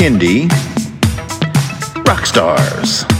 Kindy. 0.00 0.48
Rock 2.08 3.19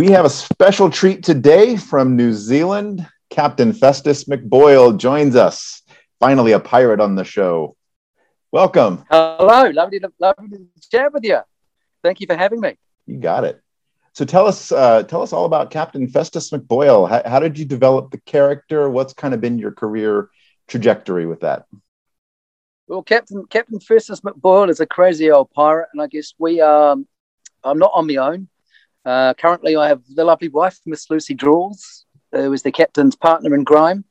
We 0.00 0.12
have 0.12 0.24
a 0.24 0.30
special 0.30 0.88
treat 0.88 1.22
today 1.22 1.76
from 1.76 2.16
New 2.16 2.32
Zealand. 2.32 3.06
Captain 3.28 3.74
Festus 3.74 4.24
McBoyle 4.24 4.96
joins 4.96 5.36
us. 5.36 5.82
Finally, 6.18 6.52
a 6.52 6.58
pirate 6.58 7.00
on 7.00 7.16
the 7.16 7.22
show. 7.22 7.76
Welcome. 8.50 9.04
Hello, 9.10 9.68
lovely 9.68 10.00
to, 10.00 10.10
lovely 10.18 10.48
to 10.48 10.88
chat 10.90 11.12
with 11.12 11.24
you. 11.24 11.40
Thank 12.02 12.22
you 12.22 12.26
for 12.26 12.34
having 12.34 12.62
me. 12.62 12.78
You 13.04 13.18
got 13.18 13.44
it. 13.44 13.60
So 14.14 14.24
tell 14.24 14.46
us, 14.46 14.72
uh, 14.72 15.02
tell 15.02 15.20
us 15.20 15.34
all 15.34 15.44
about 15.44 15.70
Captain 15.70 16.08
Festus 16.08 16.50
McBoyle. 16.50 17.06
How, 17.06 17.20
how 17.28 17.38
did 17.38 17.58
you 17.58 17.66
develop 17.66 18.10
the 18.10 18.20
character? 18.20 18.88
What's 18.88 19.12
kind 19.12 19.34
of 19.34 19.42
been 19.42 19.58
your 19.58 19.72
career 19.72 20.30
trajectory 20.66 21.26
with 21.26 21.40
that? 21.40 21.66
Well, 22.88 23.02
Captain 23.02 23.44
Captain 23.50 23.80
Festus 23.80 24.22
McBoyle 24.22 24.70
is 24.70 24.80
a 24.80 24.86
crazy 24.86 25.30
old 25.30 25.50
pirate, 25.50 25.90
and 25.92 26.00
I 26.00 26.06
guess 26.06 26.32
we 26.38 26.62
um, 26.62 27.06
I'm 27.62 27.78
not 27.78 27.90
on 27.92 28.06
my 28.06 28.16
own. 28.16 28.48
Uh, 29.04 29.34
currently, 29.34 29.76
I 29.76 29.88
have 29.88 30.02
the 30.14 30.24
lovely 30.24 30.48
wife, 30.48 30.78
Miss 30.86 31.08
Lucy 31.10 31.34
Draws, 31.34 32.04
who 32.32 32.52
is 32.52 32.62
the 32.62 32.72
captain's 32.72 33.16
partner 33.16 33.54
in 33.54 33.64
grime. 33.64 34.04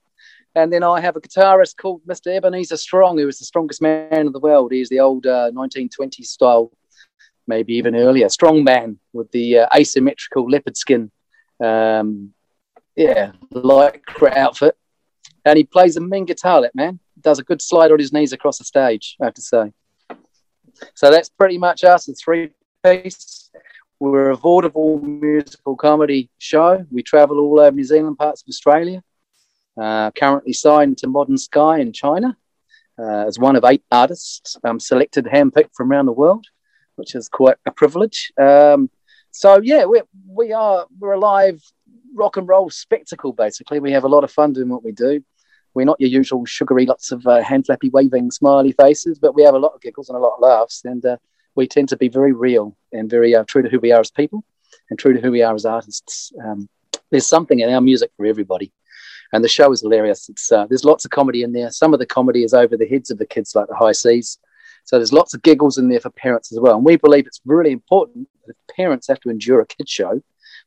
And 0.56 0.74
then 0.74 0.84
I 0.84 1.00
have 1.00 1.16
a 1.16 1.22
guitarist 1.22 1.78
called 1.78 2.02
Mr. 2.08 2.36
Ebenezer 2.36 2.78
Strong, 2.78 3.20
who 3.20 3.28
is 3.28 3.38
the 3.40 3.46
strongest 3.46 3.82
man 3.82 4.28
in 4.28 4.32
the 4.32 4.40
world. 4.40 4.72
He's 4.72 4.90
the 4.90 5.00
old 5.00 5.26
uh, 5.28 5.52
1920s 5.54 6.26
style, 6.26 6.72
maybe 7.48 7.74
even 7.74 7.96
earlier, 7.96 8.30
strong 8.30 8.64
man 8.64 9.00
with 9.14 9.32
the 9.32 9.60
uh, 9.60 9.68
asymmetrical 9.76 10.50
leopard 10.50 10.76
skin, 10.76 11.12
um, 11.64 12.34
yeah, 12.96 13.32
lycra 13.54 14.36
outfit. 14.36 14.76
And 15.46 15.58
he 15.58 15.64
plays 15.64 15.98
a 15.98 16.02
mean 16.02 16.26
guitar, 16.26 16.62
that 16.62 16.76
man. 16.76 17.00
Does 17.22 17.40
a 17.40 17.44
good 17.44 17.62
slide 17.62 17.92
on 17.92 18.00
his 18.00 18.14
knees 18.14 18.34
across 18.34 18.58
the 18.58 18.64
stage, 18.64 19.18
I 19.22 19.26
have 19.26 19.34
to 19.36 19.42
say. 19.42 19.74
So 20.96 21.12
that's 21.12 21.30
pretty 21.30 21.58
much 21.58 21.84
us. 21.84 22.08
It's 22.08 22.22
three 22.22 22.52
piece. 22.84 23.50
We're 24.00 24.30
a 24.30 24.38
vaudeville 24.38 25.00
musical 25.00 25.76
comedy 25.76 26.30
show. 26.38 26.86
We 26.90 27.04
travel 27.04 27.40
all 27.40 27.60
over 27.60 27.76
New 27.76 27.84
Zealand, 27.84 28.18
parts 28.18 28.42
of 28.42 28.48
Australia. 28.48 29.04
Uh, 29.78 30.12
currently 30.12 30.54
signed 30.54 30.98
to 31.00 31.08
Modern 31.08 31.38
Sky 31.38 31.80
in 31.80 31.92
China 31.92 32.38
uh, 32.98 33.26
as 33.28 33.38
one 33.38 33.58
of 33.58 33.66
eight 33.66 33.84
artists 33.92 34.56
um, 34.64 34.80
selected, 34.80 35.26
handpicked 35.26 35.74
from 35.76 35.92
around 35.92 36.06
the 36.06 36.14
world, 36.14 36.46
which 36.96 37.14
is 37.14 37.28
quite 37.28 37.58
a 37.66 37.72
privilege. 37.72 38.32
Um, 38.38 38.90
so 39.32 39.60
yeah, 39.62 39.84
we 39.84 40.02
we 40.28 40.54
are 40.54 40.86
we're 40.98 41.14
a 41.14 41.20
live 41.20 41.62
rock 42.14 42.38
and 42.38 42.48
roll 42.48 42.70
spectacle. 42.70 43.34
Basically, 43.34 43.82
we 43.82 43.92
have 43.92 44.06
a 44.06 44.10
lot 44.10 44.24
of 44.24 44.32
fun 44.32 44.54
doing 44.54 44.70
what 44.70 44.84
we 44.84 44.94
do. 44.94 45.24
We're 45.74 45.86
not 45.86 46.00
your 46.00 46.10
usual 46.10 46.46
sugary, 46.46 46.86
lots 46.86 47.12
of 47.12 47.28
uh, 47.28 47.42
hand 47.44 47.66
flappy, 47.66 47.90
waving, 47.90 48.32
smiley 48.32 48.72
faces, 48.72 49.20
but 49.20 49.36
we 49.36 49.44
have 49.44 49.56
a 49.56 49.60
lot 49.60 49.74
of 49.74 49.82
giggles 49.82 50.08
and 50.08 50.18
a 50.18 50.22
lot 50.22 50.36
of 50.36 50.42
laughs, 50.42 50.84
and 50.86 51.06
uh, 51.06 51.18
we 51.56 51.68
tend 51.68 51.90
to 51.90 51.98
be 51.98 52.10
very 52.10 52.34
real 52.34 52.76
and 52.92 53.10
very 53.10 53.36
uh, 53.36 53.44
true 53.46 53.62
to 53.62 53.70
who 53.70 53.80
we 53.80 53.92
are 53.92 54.00
as 54.00 54.12
people 54.12 54.44
and 54.90 54.98
true 54.98 55.14
to 55.14 55.22
who 55.22 55.32
we 55.32 55.42
are 55.42 55.56
as 55.56 55.66
artists. 55.66 56.32
Um, 56.44 56.70
there's 57.12 57.28
something 57.28 57.60
in 57.60 57.70
our 57.70 57.82
music 57.82 58.12
for 58.16 58.26
everybody. 58.26 58.72
And 59.32 59.44
the 59.44 59.50
show 59.50 59.72
is 59.72 59.82
hilarious. 59.82 60.28
It's, 60.30 60.52
uh, 60.52 60.66
there's 60.68 60.86
lots 60.86 61.06
of 61.06 61.12
comedy 61.12 61.44
in 61.44 61.54
there. 61.54 61.70
Some 61.70 61.94
of 61.94 62.00
the 62.00 62.06
comedy 62.06 62.44
is 62.44 62.54
over 62.54 62.76
the 62.76 62.88
heads 62.88 63.12
of 63.12 63.20
the 63.20 63.26
kids, 63.26 63.54
like 63.56 63.68
the 63.68 63.76
high 63.76 63.92
seas. 63.92 64.40
So 64.86 64.98
there's 64.98 65.14
lots 65.14 65.34
of 65.34 65.44
giggles 65.44 65.78
in 65.78 65.90
there 65.90 66.00
for 66.00 66.10
parents 66.10 66.52
as 66.52 66.60
well. 66.60 66.76
And 66.76 66.86
we 66.86 66.96
believe 66.96 67.28
it's 67.28 67.42
really 67.46 67.72
important 67.72 68.28
that 68.46 68.56
if 68.56 68.76
parents 68.76 69.08
have 69.08 69.20
to 69.22 69.30
endure 69.30 69.62
a 69.62 69.68
kid 69.68 69.88
show, 69.88 70.22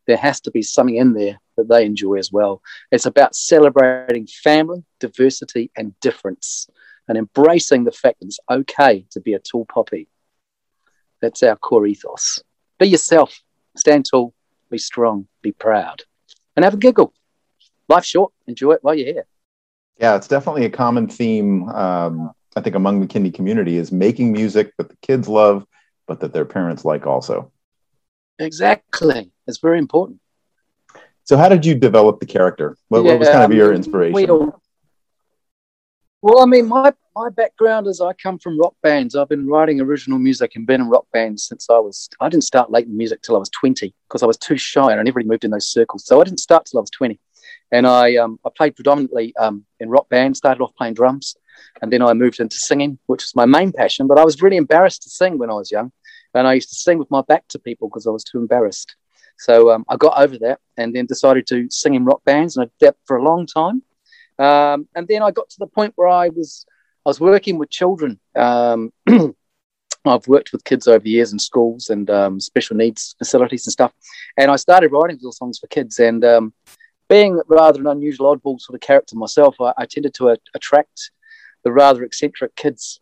there 0.07 0.17
has 0.17 0.41
to 0.43 0.51
be 0.51 0.63
something 0.63 0.97
in 0.97 1.13
there 1.13 1.41
that 1.57 1.69
they 1.69 1.85
enjoy 1.85 2.15
as 2.15 2.31
well. 2.31 2.63
It's 2.93 3.07
about 3.07 3.35
celebrating 3.35 4.27
family, 4.27 4.85
diversity, 5.01 5.71
and 5.77 5.99
difference, 6.01 6.69
and 7.09 7.19
embracing 7.19 7.85
the 7.85 7.93
fact 7.93 8.21
that 8.21 8.27
it's 8.27 8.41
okay 8.51 9.07
to 9.11 9.21
be 9.21 9.35
a 9.35 9.39
tall 9.39 9.65
poppy 9.67 10.09
that's 11.23 11.43
our 11.43 11.57
core 11.57 11.87
ethos. 11.87 12.43
Be 12.79 12.89
yourself, 12.89 13.41
stand 13.77 14.05
tall, 14.11 14.35
be 14.71 14.77
strong, 14.77 15.27
be 15.41 15.53
proud, 15.53 16.03
and 16.57 16.65
have 16.65 16.75
a 16.75 16.77
giggle. 16.77 17.15
Life's 17.89 18.09
short, 18.09 18.33
enjoy 18.47 18.73
it 18.73 18.81
while 18.83 18.95
you're 18.95 19.15
here. 19.15 19.27
Yeah, 19.99 20.17
it's 20.17 20.29
definitely 20.29 20.67
a 20.67 20.71
common 20.71 21.09
theme, 21.09 21.69
um, 21.69 22.33
I 22.57 22.61
think, 22.61 22.75
among 22.75 23.01
the 23.01 23.07
Kindy 23.07 23.33
community 23.33 23.77
is 23.77 23.93
making 23.93 24.33
music 24.33 24.73
that 24.77 24.89
the 24.89 24.97
kids 24.97 25.29
love, 25.29 25.65
but 26.07 26.21
that 26.21 26.33
their 26.33 26.45
parents 26.45 26.85
like 26.85 27.07
also. 27.07 27.53
Exactly. 28.39 29.31
It's 29.47 29.59
very 29.59 29.79
important. 29.79 30.19
So, 31.25 31.37
how 31.37 31.49
did 31.49 31.65
you 31.65 31.77
develop 31.77 32.19
the 32.19 32.27
character? 32.27 32.77
What, 32.89 33.05
yeah, 33.05 33.13
what 33.13 33.21
was 33.21 33.29
kind 33.29 33.45
of 33.45 33.57
your 33.57 33.73
inspiration? 33.73 34.15
We 34.15 34.27
all, 34.27 34.61
well, 36.21 36.41
I 36.41 36.47
mean, 36.47 36.67
my, 36.67 36.93
my 37.15 37.29
background 37.29 37.87
is 37.87 38.01
I 38.01 38.13
come 38.15 38.39
from 38.39 38.59
rock 38.59 38.75
bands. 38.83 39.15
I've 39.15 39.29
been 39.29 39.47
writing 39.47 39.81
original 39.81 40.19
music 40.19 40.53
and 40.57 40.67
been 40.67 40.81
in 40.81 40.89
rock 40.89 41.07
bands 41.13 41.47
since 41.47 41.69
I 41.69 41.79
was, 41.79 42.09
I 42.21 42.29
didn't 42.29 42.45
start 42.45 42.71
late 42.71 42.87
in 42.87 42.97
music 42.97 43.23
till 43.23 43.37
I 43.37 43.39
was 43.39 43.51
20 43.51 43.95
because 44.09 44.23
I 44.23 44.27
was 44.27 44.39
too 44.39 44.57
shy 44.57 44.91
and 44.91 44.99
I 44.99 45.03
never 45.03 45.19
really 45.19 45.29
moved 45.29 45.45
in 45.45 45.51
those 45.51 45.69
circles. 45.69 46.07
So 46.07 46.21
I 46.21 46.25
didn't 46.25 46.41
start 46.41 46.67
till 46.67 46.79
I 46.79 46.83
was 46.83 46.91
20. 46.91 47.19
And 47.71 47.87
I, 47.87 48.17
um, 48.17 48.39
I 48.45 48.51
played 48.57 48.77
predominantly 48.77 49.35
um, 49.37 49.65
in 49.81 49.91
rock 49.91 50.09
bands, 50.09 50.39
started 50.39 50.63
off 50.63 50.75
playing 50.77 50.95
drums. 50.95 51.37
And 51.81 51.93
then 51.93 52.03
I 52.03 52.13
moved 52.15 52.41
into 52.41 52.57
singing, 52.57 52.99
which 53.07 53.23
was 53.23 53.33
my 53.35 53.47
main 53.47 53.73
passion. 53.73 54.07
But 54.07 54.19
I 54.19 54.25
was 54.25 54.43
really 54.43 54.57
embarrassed 54.57 55.03
to 55.03 55.11
sing 55.11 55.39
when 55.39 55.51
I 55.51 55.55
was 55.55 55.71
young. 55.71 55.93
And 56.35 56.47
I 56.47 56.55
used 56.55 56.71
to 56.71 56.77
sing 56.77 56.99
with 56.99 57.11
my 57.11 57.23
back 57.23 57.47
to 57.49 57.59
people 57.59 57.89
because 57.89 58.07
I 58.07 58.11
was 58.11 58.25
too 58.25 58.39
embarrassed. 58.39 58.97
So 59.39 59.71
um, 59.71 59.85
I 59.89 59.97
got 59.97 60.19
over 60.19 60.39
that 60.39 60.61
and 60.77 60.95
then 60.95 61.07
decided 61.07 61.47
to 61.49 61.67
sing 61.71 61.95
in 61.95 62.05
rock 62.05 62.23
bands. 62.25 62.57
And 62.57 62.65
I 62.65 62.67
did 62.79 62.87
that 62.89 62.97
for 63.07 63.17
a 63.17 63.23
long 63.23 63.47
time. 63.47 63.83
Um, 64.39 64.89
and 64.95 65.07
then 65.09 65.23
I 65.23 65.31
got 65.31 65.51
to 65.51 65.59
the 65.59 65.67
point 65.67 65.93
where 65.97 66.09
I 66.09 66.29
was 66.29 66.65
I 67.05 67.11
was 67.11 67.21
working 67.21 67.59
with 67.59 67.71
children. 67.71 68.21
Um, 68.37 68.93
I've 70.05 70.27
worked 70.27 70.53
with 70.53 70.65
kids 70.65 70.89
over 70.89 71.01
the 71.01 71.11
years 71.11 71.33
in 71.33 71.39
schools 71.39 71.91
and 71.91 72.09
um, 72.11 72.41
special 72.41 72.77
needs 72.77 73.15
facilities 73.19 73.67
and 73.67 73.73
stuff. 73.73 73.93
And 74.37 74.51
I 74.51 74.57
started 74.57 74.93
writing 74.93 75.17
little 75.17 75.33
songs 75.33 75.59
for 75.59 75.67
kids. 75.69 75.99
And 75.99 76.25
um, 76.25 76.53
being 77.09 77.41
rather 77.47 77.81
an 77.81 77.87
unusual 77.87 78.35
oddball 78.35 78.61
sort 78.61 78.75
of 78.75 78.81
character 78.81 79.17
myself, 79.17 79.57
I, 79.61 79.73
I 79.79 79.87
tended 79.87 80.15
to 80.15 80.31
uh, 80.31 80.37
attract 80.55 81.11
the 81.65 81.73
rather 81.73 82.03
eccentric 82.03 82.55
kids 82.57 83.01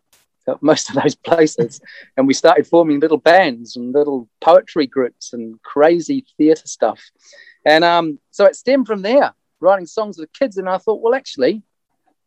at 0.49 0.63
most 0.63 0.91
of 0.91 1.03
those 1.03 1.15
places. 1.15 1.81
and 2.17 2.27
we 2.27 2.35
started 2.35 2.67
forming 2.67 3.01
little 3.01 3.19
bands 3.19 3.77
and 3.77 3.93
little 3.93 4.29
poetry 4.41 4.87
groups 4.87 5.33
and 5.33 5.61
crazy 5.63 6.25
theatre 6.37 6.69
stuff. 6.69 7.03
And 7.65 7.85
um, 7.85 8.19
so 8.31 8.45
it 8.47 8.57
stemmed 8.57 8.87
from 8.87 9.03
there 9.03 9.35
writing 9.61 9.87
songs 9.87 10.19
with 10.19 10.33
kids, 10.33 10.57
and 10.57 10.69
I 10.69 10.79
thought, 10.79 11.03
well, 11.03 11.15
actually, 11.15 11.63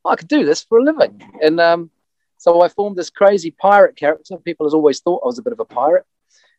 I 0.06 0.16
could 0.16 0.28
do 0.28 0.46
this 0.46 0.64
for 0.64 0.80
a 0.80 0.84
living. 0.84 1.22
And 1.42 1.60
um, 1.60 1.90
so 2.38 2.62
I 2.62 2.68
formed 2.68 2.98
this 2.98 3.10
crazy 3.10 3.52
pirate 3.52 3.96
character. 3.96 4.38
People 4.38 4.66
has 4.66 4.74
always 4.74 5.00
thought 5.00 5.22
I 5.24 5.28
was 5.28 5.40
a 5.40 5.44
bit 5.44 5.54
of 5.54 5.60
a 5.60 5.66
pirate, 5.66 6.06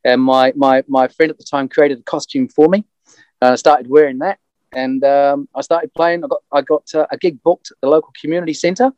and 0.05 0.21
my 0.21 0.53
my 0.57 0.83
my 0.89 1.09
friend 1.09 1.31
at 1.31 1.39
the 1.39 1.45
time 1.45 1.69
created 1.69 1.99
a 2.01 2.03
costume 2.03 2.49
for 2.49 2.69
me. 2.69 2.85
And 3.43 3.53
I 3.53 3.57
started 3.57 3.89
wearing 3.89 4.19
that, 4.19 4.39
and 4.73 5.05
um, 5.05 5.49
I 5.55 5.61
started 5.61 5.93
playing. 5.93 6.25
I 6.25 6.29
got 6.29 6.43
I 6.53 6.63
got 6.63 6.95
uh, 6.95 7.07
a 7.11 7.19
gig 7.19 7.43
booked 7.43 7.71
at 7.71 7.77
the 7.81 7.89
local 7.89 8.13
community 8.21 8.55
centre. 8.55 8.93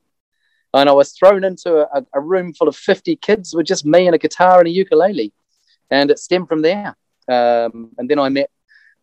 And 0.75 0.91
I 0.91 0.93
was 0.93 1.13
thrown 1.13 1.43
into 1.43 1.89
a, 1.91 2.05
a 2.13 2.21
room 2.21 2.53
full 2.53 2.69
of 2.69 2.77
50 2.77 3.17
kids 3.17 3.55
with 3.55 3.67
just 3.67 3.87
me 3.87 4.07
and 4.07 4.15
a 4.15 4.19
guitar 4.19 4.59
and 4.59 4.69
a 4.69 4.71
ukulele. 4.71 5.33
And 5.91 6.11
it 6.11 6.19
stemmed 6.19 6.49
from 6.49 6.61
there. 6.61 6.95
Um, 7.29 7.93
and 7.97 8.11
then 8.11 8.19
I 8.19 8.29
met 8.29 8.51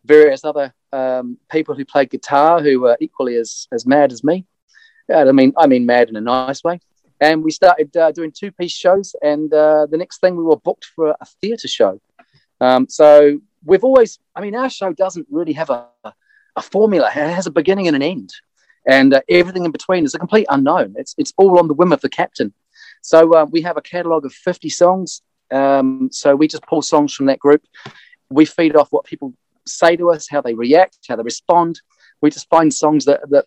various 0.05 0.43
other 0.43 0.71
um, 0.91 1.37
people 1.49 1.73
who 1.73 1.83
played 1.83 2.11
guitar 2.11 2.61
who 2.61 2.81
were 2.81 2.97
equally 2.99 3.37
as, 3.37 3.67
as 3.71 3.87
mad 3.87 4.11
as 4.11 4.23
me. 4.23 4.45
I 5.11 5.31
mean, 5.31 5.53
I 5.57 5.67
mean, 5.67 5.85
mad 5.85 6.09
in 6.09 6.15
a 6.15 6.21
nice 6.21 6.63
way. 6.63 6.79
And 7.19 7.43
we 7.43 7.51
started 7.51 7.95
uh, 7.95 8.11
doing 8.11 8.31
two 8.31 8.51
piece 8.51 8.73
shows. 8.73 9.15
And 9.21 9.53
uh, 9.53 9.87
the 9.89 9.97
next 9.97 10.19
thing 10.19 10.35
we 10.35 10.43
were 10.43 10.57
booked 10.57 10.85
for 10.95 11.15
a 11.19 11.25
theatre 11.41 11.67
show. 11.67 12.01
Um, 12.59 12.87
so 12.89 13.39
we've 13.65 13.83
always, 13.83 14.19
I 14.35 14.41
mean, 14.41 14.55
our 14.55 14.69
show 14.69 14.93
doesn't 14.93 15.27
really 15.29 15.53
have 15.53 15.69
a, 15.69 15.87
a 16.55 16.61
formula, 16.61 17.07
it 17.07 17.13
has 17.13 17.47
a 17.47 17.51
beginning 17.51 17.87
and 17.87 17.95
an 17.95 18.01
end. 18.01 18.33
And 18.85 19.13
uh, 19.13 19.21
everything 19.29 19.65
in 19.65 19.71
between 19.71 20.03
is 20.03 20.13
a 20.13 20.19
complete 20.19 20.47
unknown. 20.49 20.95
It's, 20.97 21.15
it's 21.17 21.33
all 21.37 21.57
on 21.59 21.67
the 21.67 21.73
whim 21.73 21.93
of 21.93 22.01
the 22.01 22.09
captain. 22.09 22.53
So 23.01 23.33
uh, 23.33 23.45
we 23.45 23.61
have 23.61 23.77
a 23.77 23.81
catalogue 23.81 24.25
of 24.25 24.33
50 24.33 24.69
songs. 24.69 25.21
Um, 25.51 26.09
so 26.11 26.35
we 26.35 26.47
just 26.47 26.63
pull 26.63 26.81
songs 26.81 27.13
from 27.13 27.27
that 27.27 27.39
group. 27.39 27.63
We 28.29 28.45
feed 28.45 28.75
off 28.75 28.91
what 28.91 29.05
people 29.05 29.33
say 29.65 29.95
to 29.95 30.11
us, 30.11 30.27
how 30.29 30.41
they 30.41 30.53
react, 30.53 30.97
how 31.07 31.15
they 31.15 31.23
respond. 31.23 31.81
We 32.23 32.29
just 32.29 32.47
find 32.47 32.73
songs 32.73 33.03
that, 33.03 33.19
that 33.31 33.45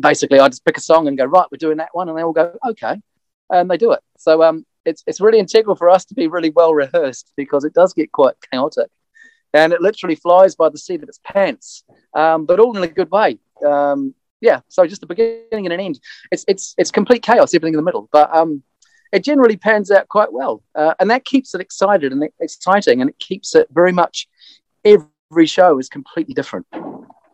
basically 0.00 0.40
I 0.40 0.48
just 0.48 0.64
pick 0.64 0.78
a 0.78 0.80
song 0.80 1.08
and 1.08 1.18
go, 1.18 1.26
right, 1.26 1.46
we're 1.52 1.58
doing 1.58 1.76
that 1.76 1.90
one. 1.92 2.08
And 2.08 2.16
they 2.16 2.22
all 2.22 2.32
go, 2.32 2.56
okay. 2.70 2.96
And 3.50 3.70
they 3.70 3.76
do 3.76 3.92
it. 3.92 4.00
So 4.16 4.42
um, 4.42 4.64
it's, 4.86 5.04
it's 5.06 5.20
really 5.20 5.38
integral 5.38 5.76
for 5.76 5.90
us 5.90 6.06
to 6.06 6.14
be 6.14 6.26
really 6.26 6.48
well 6.48 6.72
rehearsed 6.72 7.32
because 7.36 7.64
it 7.64 7.74
does 7.74 7.92
get 7.92 8.12
quite 8.12 8.34
chaotic. 8.50 8.88
And 9.52 9.74
it 9.74 9.82
literally 9.82 10.14
flies 10.14 10.54
by 10.54 10.70
the 10.70 10.78
seat 10.78 11.02
of 11.02 11.08
its 11.10 11.20
pants, 11.22 11.84
um, 12.14 12.46
but 12.46 12.60
all 12.60 12.74
in 12.78 12.82
a 12.82 12.88
good 12.88 13.10
way. 13.10 13.38
Um, 13.62 14.14
yeah, 14.40 14.60
so 14.68 14.86
just 14.86 15.02
a 15.02 15.06
beginning 15.06 15.66
and 15.66 15.72
an 15.74 15.80
end. 15.80 16.00
It's, 16.32 16.46
it's, 16.48 16.74
it's 16.78 16.90
complete 16.90 17.22
chaos, 17.22 17.52
everything 17.52 17.74
in 17.74 17.76
the 17.76 17.84
middle. 17.84 18.08
But 18.10 18.34
um, 18.34 18.62
it 19.12 19.22
generally 19.22 19.58
pans 19.58 19.90
out 19.90 20.08
quite 20.08 20.32
well. 20.32 20.62
Uh, 20.74 20.94
and 20.98 21.10
that 21.10 21.26
keeps 21.26 21.54
it 21.54 21.60
excited 21.60 22.10
and 22.10 22.26
exciting. 22.40 23.02
And 23.02 23.10
it 23.10 23.18
keeps 23.18 23.54
it 23.54 23.68
very 23.70 23.92
much 23.92 24.28
every 24.82 25.46
show 25.46 25.78
is 25.78 25.90
completely 25.90 26.32
different. 26.32 26.66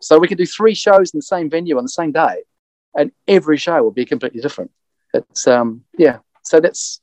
So 0.01 0.17
we 0.19 0.27
can 0.27 0.37
do 0.37 0.45
three 0.45 0.73
shows 0.73 1.13
in 1.13 1.19
the 1.19 1.23
same 1.23 1.49
venue 1.49 1.77
on 1.77 1.83
the 1.83 1.89
same 1.89 2.11
day, 2.11 2.43
and 2.95 3.11
every 3.27 3.57
show 3.57 3.81
will 3.81 3.91
be 3.91 4.05
completely 4.05 4.41
different. 4.41 4.71
It's 5.13 5.47
um 5.47 5.83
yeah. 5.97 6.19
So 6.43 6.59
that's 6.59 6.99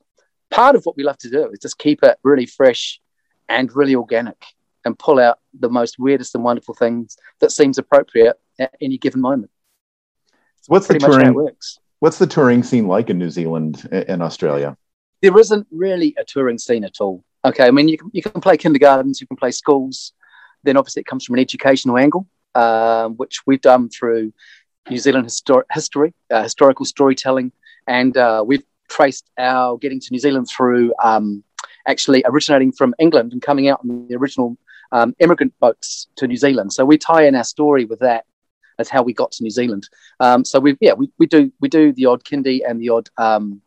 part 0.51 0.75
of 0.75 0.85
what 0.85 0.97
we 0.97 1.03
love 1.03 1.17
to 1.19 1.29
do 1.29 1.49
is 1.51 1.59
just 1.59 1.77
keep 1.77 2.03
it 2.03 2.17
really 2.23 2.45
fresh 2.45 2.99
and 3.47 3.73
really 3.75 3.95
organic 3.95 4.43
and 4.85 4.97
pull 4.97 5.19
out 5.19 5.39
the 5.59 5.69
most 5.69 5.97
weirdest 5.99 6.35
and 6.35 6.43
wonderful 6.43 6.73
things 6.73 7.17
that 7.39 7.51
seems 7.51 7.77
appropriate 7.77 8.37
at 8.59 8.75
any 8.81 8.97
given 8.97 9.21
moment. 9.21 9.51
So 10.61 10.67
what's 10.67 10.87
Pretty 10.87 11.05
the 11.05 11.11
touring? 11.11 11.33
works. 11.33 11.79
What's 11.99 12.17
the 12.17 12.27
touring 12.27 12.63
scene 12.63 12.87
like 12.87 13.09
in 13.09 13.17
New 13.17 13.29
Zealand 13.29 13.87
and 13.91 14.21
Australia? 14.21 14.77
There 15.21 15.37
isn't 15.37 15.67
really 15.71 16.15
a 16.17 16.23
touring 16.23 16.57
scene 16.57 16.83
at 16.83 17.01
all. 17.01 17.23
Okay, 17.45 17.65
I 17.65 17.71
mean 17.71 17.87
you 17.87 17.97
can, 17.97 18.09
you 18.13 18.21
can 18.21 18.41
play 18.41 18.57
kindergartens, 18.57 19.21
you 19.21 19.27
can 19.27 19.37
play 19.37 19.51
schools, 19.51 20.13
then 20.63 20.77
obviously 20.77 21.01
it 21.01 21.05
comes 21.05 21.25
from 21.25 21.35
an 21.35 21.39
educational 21.41 21.97
angle, 21.97 22.27
um, 22.55 23.15
which 23.15 23.45
we've 23.45 23.61
done 23.61 23.89
through 23.89 24.33
New 24.89 24.97
Zealand 24.97 25.27
histor- 25.27 25.63
history, 25.71 26.13
uh, 26.31 26.43
historical 26.43 26.85
storytelling, 26.85 27.51
and 27.87 28.17
uh, 28.17 28.43
we've 28.45 28.63
traced 28.89 29.29
our 29.37 29.77
getting 29.77 29.99
to 29.99 30.07
New 30.11 30.19
Zealand 30.19 30.47
through 30.49 30.93
um, 31.03 31.43
actually 31.87 32.23
originating 32.25 32.71
from 32.71 32.95
England 32.99 33.33
and 33.33 33.41
coming 33.41 33.67
out 33.69 33.79
on 33.81 34.07
the 34.07 34.15
original 34.15 34.57
um, 34.91 35.15
immigrant 35.19 35.53
boats 35.59 36.07
to 36.15 36.27
New 36.27 36.37
Zealand. 36.37 36.73
So 36.73 36.85
we 36.85 36.97
tie 36.97 37.25
in 37.25 37.35
our 37.35 37.43
story 37.43 37.85
with 37.85 37.99
that 37.99 38.25
as 38.79 38.89
how 38.89 39.03
we 39.03 39.13
got 39.13 39.31
to 39.33 39.43
New 39.43 39.49
Zealand. 39.49 39.87
Um, 40.19 40.43
so 40.43 40.59
we 40.59 40.77
yeah 40.79 40.93
we, 40.93 41.11
we 41.19 41.27
do 41.27 41.51
we 41.59 41.69
do 41.69 41.93
the 41.93 42.05
odd 42.05 42.23
kindy 42.23 42.61
and 42.67 42.81
the 42.81 42.89
odd 42.89 43.09
um, 43.17 43.61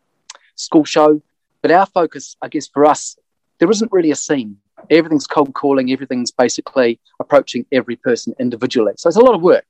school 0.55 0.83
show, 0.83 1.21
but 1.61 1.71
our 1.71 1.85
focus, 1.85 2.35
I 2.41 2.49
guess, 2.49 2.67
for 2.67 2.85
us, 2.85 3.17
there 3.59 3.69
isn't 3.69 3.91
really 3.91 4.11
a 4.11 4.15
scene 4.15 4.57
everything's 4.89 5.27
cold 5.27 5.53
calling, 5.53 5.91
everything's 5.91 6.31
basically 6.31 6.99
approaching 7.19 7.65
every 7.71 7.95
person 7.95 8.33
individually. 8.39 8.93
So 8.97 9.07
it's 9.07 9.17
a 9.17 9.21
lot 9.21 9.35
of 9.35 9.41
work. 9.41 9.65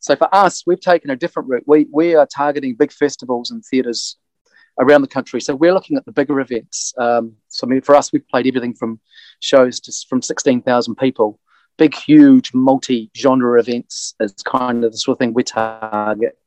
So 0.00 0.16
for 0.16 0.34
us, 0.34 0.64
we've 0.66 0.80
taken 0.80 1.10
a 1.10 1.16
different 1.16 1.48
route. 1.48 1.64
We, 1.66 1.86
we 1.90 2.14
are 2.14 2.26
targeting 2.26 2.74
big 2.74 2.92
festivals 2.92 3.50
and 3.50 3.64
theatres 3.64 4.16
around 4.78 5.02
the 5.02 5.08
country. 5.08 5.40
So 5.40 5.54
we're 5.54 5.74
looking 5.74 5.96
at 5.96 6.06
the 6.06 6.12
bigger 6.12 6.40
events. 6.40 6.94
Um, 6.96 7.34
so 7.48 7.66
I 7.66 7.70
mean, 7.70 7.82
for 7.82 7.94
us, 7.94 8.12
we've 8.12 8.26
played 8.28 8.46
everything 8.46 8.74
from 8.74 8.98
shows 9.40 9.78
to 9.80 9.92
from 10.08 10.22
16,000 10.22 10.94
people, 10.94 11.38
big, 11.76 11.94
huge, 11.94 12.54
multi-genre 12.54 13.60
events 13.60 14.14
is 14.20 14.32
kind 14.44 14.84
of 14.84 14.92
the 14.92 14.98
sort 14.98 15.16
of 15.16 15.18
thing 15.18 15.34
we 15.34 15.42
target. 15.42 16.38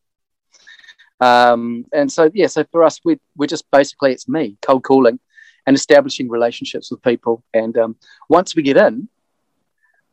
Um, 1.20 1.86
and 1.94 2.12
so, 2.12 2.32
yeah, 2.34 2.48
so 2.48 2.66
for 2.72 2.84
us, 2.84 3.00
we, 3.06 3.20
we're 3.38 3.48
just 3.48 3.70
basically, 3.72 4.14
it's 4.14 4.28
me, 4.28 4.58
cold 4.62 4.84
calling 4.84 5.20
and 5.66 5.76
establishing 5.76 6.30
relationships 6.30 6.92
with 6.92 7.02
people. 7.02 7.44
And 7.54 7.78
um, 7.78 7.96
once 8.30 8.56
we 8.56 8.64
get 8.64 8.78
in, 8.78 9.08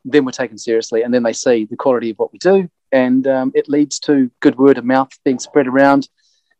then 0.05 0.25
we're 0.25 0.31
taken 0.31 0.57
seriously, 0.57 1.03
and 1.03 1.13
then 1.13 1.23
they 1.23 1.33
see 1.33 1.65
the 1.65 1.75
quality 1.75 2.09
of 2.09 2.17
what 2.17 2.31
we 2.33 2.39
do, 2.39 2.69
and 2.91 3.27
um, 3.27 3.51
it 3.53 3.69
leads 3.69 3.99
to 3.99 4.31
good 4.39 4.57
word 4.57 4.77
of 4.77 4.85
mouth 4.85 5.11
being 5.23 5.39
spread 5.39 5.67
around, 5.67 6.09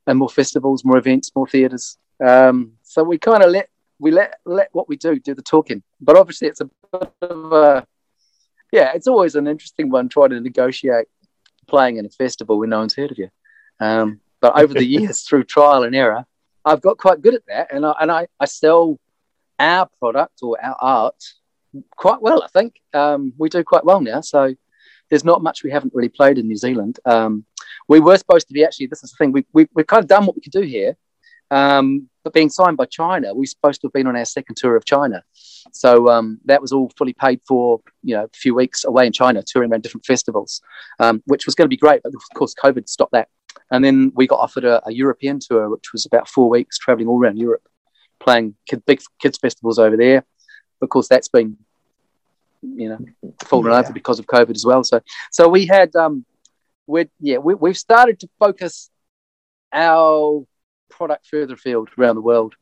and 0.06 0.20
more 0.20 0.30
festivals, 0.30 0.86
more 0.86 0.98
events, 0.98 1.32
more 1.36 1.48
theatres. 1.48 1.98
Um, 2.24 2.74
so 2.84 3.04
we 3.04 3.18
kind 3.18 3.44
of 3.44 3.50
let 3.50 3.70
we 4.00 4.12
let 4.12 4.36
let 4.46 4.70
what 4.74 4.88
we 4.88 4.96
do 4.96 5.20
do 5.20 5.34
the 5.34 5.42
talking. 5.42 5.82
But 6.00 6.18
obviously, 6.18 6.50
it's 6.50 6.62
a 6.62 6.70
bit 6.92 7.12
of 7.22 7.52
a 7.52 7.88
yeah, 8.72 8.92
it's 8.94 9.08
always 9.08 9.36
an 9.36 9.48
interesting 9.48 9.90
one 9.90 10.08
trying 10.08 10.30
to 10.30 10.40
negotiate 10.40 11.08
playing 11.68 11.98
in 11.98 12.06
a 12.06 12.10
festival 12.10 12.60
when 12.60 12.70
no 12.70 12.80
one's 12.80 12.96
heard 12.96 13.12
of 13.12 13.18
you. 13.18 13.30
Um, 13.80 14.20
but 14.40 14.60
over 14.60 14.74
the 14.74 14.86
years, 14.98 15.22
through 15.22 15.46
trial 15.46 15.84
and 15.84 15.96
error, 15.96 16.26
I've 16.64 16.82
got 16.82 16.98
quite 16.98 17.22
good 17.22 17.34
at 17.34 17.46
that, 17.48 17.74
and 17.74 17.86
I, 17.86 17.94
and 18.02 18.12
I, 18.12 18.28
I 18.40 18.46
sell 18.46 19.00
our 19.60 19.88
product 20.00 20.40
or 20.42 20.64
our 20.64 20.76
art 20.80 21.24
quite 21.96 22.22
well. 22.22 22.44
I 22.44 22.48
think 22.48 22.76
um, 22.94 23.34
we 23.38 23.50
do 23.50 23.64
quite 23.64 23.86
well 23.86 24.02
now. 24.02 24.22
So 24.22 24.54
there's 25.10 25.26
not 25.26 25.42
much 25.42 25.64
we 25.64 25.72
haven't 25.72 25.94
really 25.94 26.10
played 26.10 26.38
in 26.38 26.48
New 26.48 26.56
Zealand. 26.56 27.00
Um, 27.06 27.46
we 27.88 28.00
were 28.00 28.18
supposed 28.18 28.48
to 28.48 28.54
be 28.54 28.64
actually. 28.64 28.88
This 28.88 29.04
is 29.04 29.12
the 29.12 29.18
thing. 29.18 29.32
We, 29.32 29.46
we 29.54 29.68
we've 29.74 29.88
kind 29.88 30.04
of 30.04 30.08
done 30.10 30.26
what 30.26 30.36
we 30.36 30.42
could 30.42 30.52
do 30.52 30.62
here, 30.62 30.96
um, 31.50 32.10
but 32.24 32.34
being 32.34 32.50
signed 32.50 32.78
by 32.78 32.86
China, 32.86 33.34
we're 33.34 33.46
supposed 33.46 33.82
to 33.82 33.88
have 33.88 33.94
been 33.94 34.08
on 34.08 34.16
our 34.16 34.26
second 34.26 34.56
tour 34.56 34.76
of 34.76 34.86
China. 34.86 35.24
So 35.72 36.10
um, 36.10 36.40
that 36.46 36.62
was 36.62 36.72
all 36.72 36.92
fully 36.98 37.14
paid 37.14 37.42
for. 37.48 37.82
You 38.04 38.16
know, 38.16 38.24
a 38.26 38.30
few 38.34 38.56
weeks 38.56 38.84
away 38.84 39.06
in 39.06 39.14
China, 39.14 39.44
touring 39.44 39.72
around 39.72 39.84
different 39.84 40.06
festivals, 40.06 40.62
um, 41.00 41.22
which 41.26 41.46
was 41.46 41.56
going 41.56 41.66
to 41.66 41.70
be 41.70 41.78
great. 41.78 42.02
But 42.04 42.14
of 42.16 42.22
course, 42.36 42.54
COVID 42.54 42.88
stopped 42.88 43.14
that. 43.14 43.28
And 43.70 43.84
then 43.84 44.12
we 44.16 44.28
got 44.28 44.40
offered 44.40 44.66
a, 44.66 44.82
a 44.88 44.92
European 44.92 45.40
tour, 45.40 45.70
which 45.70 45.92
was 45.94 46.06
about 46.06 46.28
four 46.28 46.50
weeks 46.50 46.78
traveling 46.78 47.08
all 47.08 47.22
around 47.22 47.38
Europe, 47.38 47.68
playing 48.20 48.56
kid, 48.68 48.86
big 48.86 49.02
kids 49.20 49.38
festivals 49.38 49.80
over 49.80 49.98
there. 49.98 50.26
Of 50.82 50.90
course, 50.90 51.08
that's 51.08 51.30
been, 51.30 51.58
you 52.62 52.90
know, 52.90 53.32
fallen 53.44 53.72
yeah. 53.72 53.80
over 53.80 53.94
because 53.94 54.20
of 54.20 54.26
COVID 54.26 54.56
as 54.56 54.66
well. 54.66 54.84
So, 54.84 55.02
so 55.32 55.48
we 55.48 55.66
had, 55.66 55.96
um, 55.96 56.26
we 56.88 57.08
yeah, 57.20 57.38
we, 57.38 57.54
we've 57.54 57.78
started 57.78 58.20
to 58.20 58.30
focus 58.40 58.90
our 59.72 60.46
product 60.90 61.28
further 61.28 61.54
afield 61.54 61.90
around 61.98 62.16
the 62.16 62.22
world. 62.22 62.56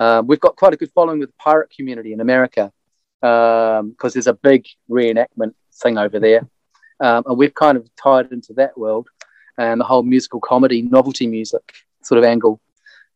Um, 0.00 0.26
we've 0.26 0.40
got 0.40 0.56
quite 0.56 0.72
a 0.72 0.76
good 0.76 0.90
following 0.94 1.20
with 1.20 1.28
the 1.28 1.34
pirate 1.38 1.70
community 1.76 2.12
in 2.12 2.20
America 2.20 2.72
because 3.20 3.80
um, 3.80 3.94
there's 4.00 4.26
a 4.26 4.34
big 4.34 4.66
reenactment 4.90 5.54
thing 5.82 5.98
over 5.98 6.18
there. 6.18 6.48
Um, 7.00 7.24
and 7.26 7.38
we've 7.38 7.54
kind 7.54 7.76
of 7.76 7.88
tied 7.96 8.32
into 8.32 8.54
that 8.54 8.76
world 8.76 9.08
and 9.58 9.80
the 9.80 9.84
whole 9.84 10.02
musical 10.02 10.40
comedy, 10.40 10.82
novelty 10.82 11.26
music 11.26 11.74
sort 12.02 12.18
of 12.18 12.24
angle. 12.24 12.60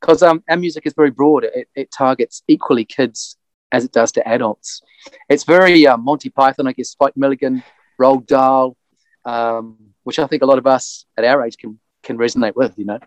Because 0.01 0.23
um, 0.23 0.43
our 0.49 0.57
music 0.57 0.87
is 0.87 0.93
very 0.93 1.11
broad, 1.11 1.45
it, 1.45 1.69
it, 1.75 1.91
targets 1.91 2.43
equally 2.47 2.85
kids 2.85 3.37
as 3.73 3.85
it 3.85 3.93
does 3.93 4.13
to 4.13 4.29
adults. 4.29 4.83
It's 5.29 5.45
very 5.45 5.87
uh, 5.87 5.97
Monty 5.97 6.29
Python, 6.29 6.67
I 6.67 6.73
guess, 6.73 6.91
Spike 6.91 7.17
Milligan, 7.17 7.63
Roald 8.01 8.27
Dahl, 8.27 8.77
um, 9.25 9.79
which 10.03 10.19
I 10.19 10.27
think 10.27 10.43
a 10.43 10.47
lot 10.47 10.59
of 10.59 10.67
us 10.67 11.07
at 11.17 11.25
our 11.25 11.45
age 11.45 11.57
can 11.57 11.79
can 12.03 12.19
resonate 12.19 12.55
with, 12.55 12.79
you 12.79 12.85
know. 12.85 13.01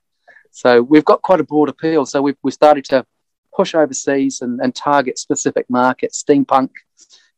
So 0.51 0.81
we've 0.81 1.05
got 1.05 1.21
quite 1.21 1.39
a 1.39 1.43
broad 1.43 1.69
appeal. 1.69 2.05
So 2.05 2.21
we've, 2.21 2.37
we 2.41 2.51
started 2.51 2.83
to 2.85 3.05
push 3.55 3.75
overseas 3.75 4.41
and, 4.41 4.59
and 4.59 4.73
target 4.73 5.17
specific 5.17 5.69
markets, 5.69 6.23
steampunk, 6.23 6.69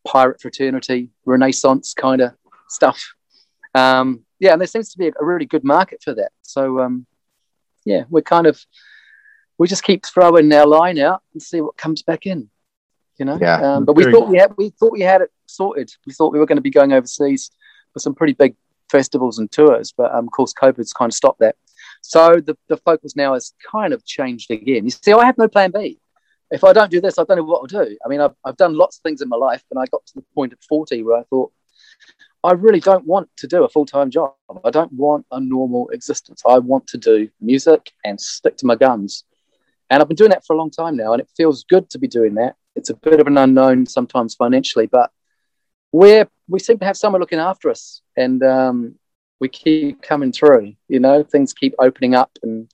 pirate 0.07 0.41
fraternity, 0.41 1.09
Renaissance 1.25 1.93
kind 1.93 2.21
of 2.21 2.33
stuff. 2.69 3.13
Um, 3.75 4.25
yeah, 4.39 4.53
and 4.53 4.61
there 4.61 4.67
seems 4.67 4.89
to 4.91 4.97
be 4.97 5.07
a 5.07 5.25
really 5.25 5.45
good 5.45 5.63
market 5.63 6.01
for 6.03 6.13
that. 6.13 6.31
So 6.41 6.79
um, 6.79 7.05
yeah, 7.85 8.03
we're 8.09 8.21
kind 8.21 8.47
of 8.47 8.63
we 9.57 9.67
just 9.67 9.83
keep 9.83 10.05
throwing 10.05 10.51
our 10.53 10.65
line 10.65 10.99
out 10.99 11.21
and 11.33 11.41
see 11.41 11.61
what 11.61 11.77
comes 11.77 12.01
back 12.01 12.25
in. 12.25 12.49
You 13.17 13.25
know, 13.25 13.37
yeah. 13.39 13.75
Um, 13.75 13.85
but 13.85 13.93
we 13.93 14.09
thought 14.09 14.29
we 14.29 14.37
had 14.37 14.53
we 14.57 14.69
thought 14.69 14.93
we 14.93 15.01
had 15.01 15.21
it 15.21 15.31
sorted. 15.45 15.91
We 16.07 16.13
thought 16.13 16.31
we 16.31 16.39
were 16.39 16.45
going 16.45 16.57
to 16.57 16.61
be 16.61 16.69
going 16.69 16.93
overseas 16.93 17.51
for 17.93 17.99
some 17.99 18.15
pretty 18.15 18.33
big 18.33 18.55
festivals 18.89 19.39
and 19.39 19.51
tours, 19.51 19.93
but 19.95 20.13
um, 20.13 20.25
of 20.25 20.31
course, 20.31 20.53
COVID's 20.53 20.93
kind 20.93 21.11
of 21.11 21.15
stopped 21.15 21.39
that. 21.39 21.55
So 22.01 22.37
the, 22.37 22.57
the 22.67 22.77
focus 22.77 23.15
now 23.15 23.33
has 23.33 23.53
kind 23.69 23.93
of 23.93 24.05
changed 24.05 24.51
again. 24.51 24.85
You 24.85 24.91
see, 24.91 25.11
I 25.11 25.25
have 25.25 25.37
no 25.37 25.47
plan 25.47 25.71
B. 25.71 25.99
If 26.51 26.63
I 26.63 26.73
don't 26.73 26.89
do 26.89 27.01
this, 27.01 27.19
I 27.19 27.23
don't 27.23 27.37
know 27.37 27.43
what 27.43 27.59
I'll 27.59 27.85
do. 27.85 27.97
I 28.03 28.09
mean, 28.09 28.21
I've, 28.21 28.33
I've 28.43 28.57
done 28.57 28.75
lots 28.75 28.97
of 28.97 29.03
things 29.03 29.21
in 29.21 29.29
my 29.29 29.35
life, 29.35 29.63
and 29.69 29.79
I 29.79 29.85
got 29.91 30.05
to 30.07 30.15
the 30.15 30.23
point 30.33 30.53
at 30.53 30.63
40 30.63 31.03
where 31.03 31.17
I 31.17 31.23
thought, 31.23 31.51
I 32.43 32.53
really 32.53 32.79
don't 32.79 33.05
want 33.05 33.29
to 33.37 33.47
do 33.47 33.63
a 33.63 33.69
full 33.69 33.85
time 33.85 34.09
job. 34.09 34.33
I 34.63 34.69
don't 34.69 34.93
want 34.93 35.25
a 35.31 35.39
normal 35.39 35.89
existence. 35.89 36.41
I 36.47 36.59
want 36.59 36.87
to 36.87 36.97
do 36.97 37.29
music 37.41 37.91
and 38.05 38.19
stick 38.19 38.57
to 38.57 38.65
my 38.65 38.75
guns. 38.75 39.25
And 39.89 40.01
I've 40.01 40.07
been 40.07 40.15
doing 40.15 40.29
that 40.29 40.45
for 40.45 40.53
a 40.55 40.57
long 40.57 40.69
time 40.69 40.95
now, 40.95 41.13
and 41.13 41.21
it 41.21 41.29
feels 41.35 41.63
good 41.63 41.89
to 41.89 41.99
be 41.99 42.07
doing 42.07 42.35
that. 42.35 42.55
It's 42.75 42.89
a 42.89 42.95
bit 42.95 43.19
of 43.19 43.27
an 43.27 43.37
unknown 43.37 43.87
sometimes 43.87 44.35
financially, 44.35 44.85
but 44.85 45.11
we're 45.91 46.27
we 46.47 46.59
seem 46.59 46.79
to 46.79 46.85
have 46.85 46.97
someone 46.97 47.19
looking 47.19 47.39
after 47.39 47.69
us, 47.69 48.01
and 48.15 48.41
um, 48.43 48.95
we 49.39 49.49
keep 49.49 50.01
coming 50.01 50.31
through. 50.31 50.73
You 50.87 50.99
know, 50.99 51.23
things 51.23 51.53
keep 51.53 51.73
opening 51.79 52.15
up, 52.15 52.31
and 52.43 52.71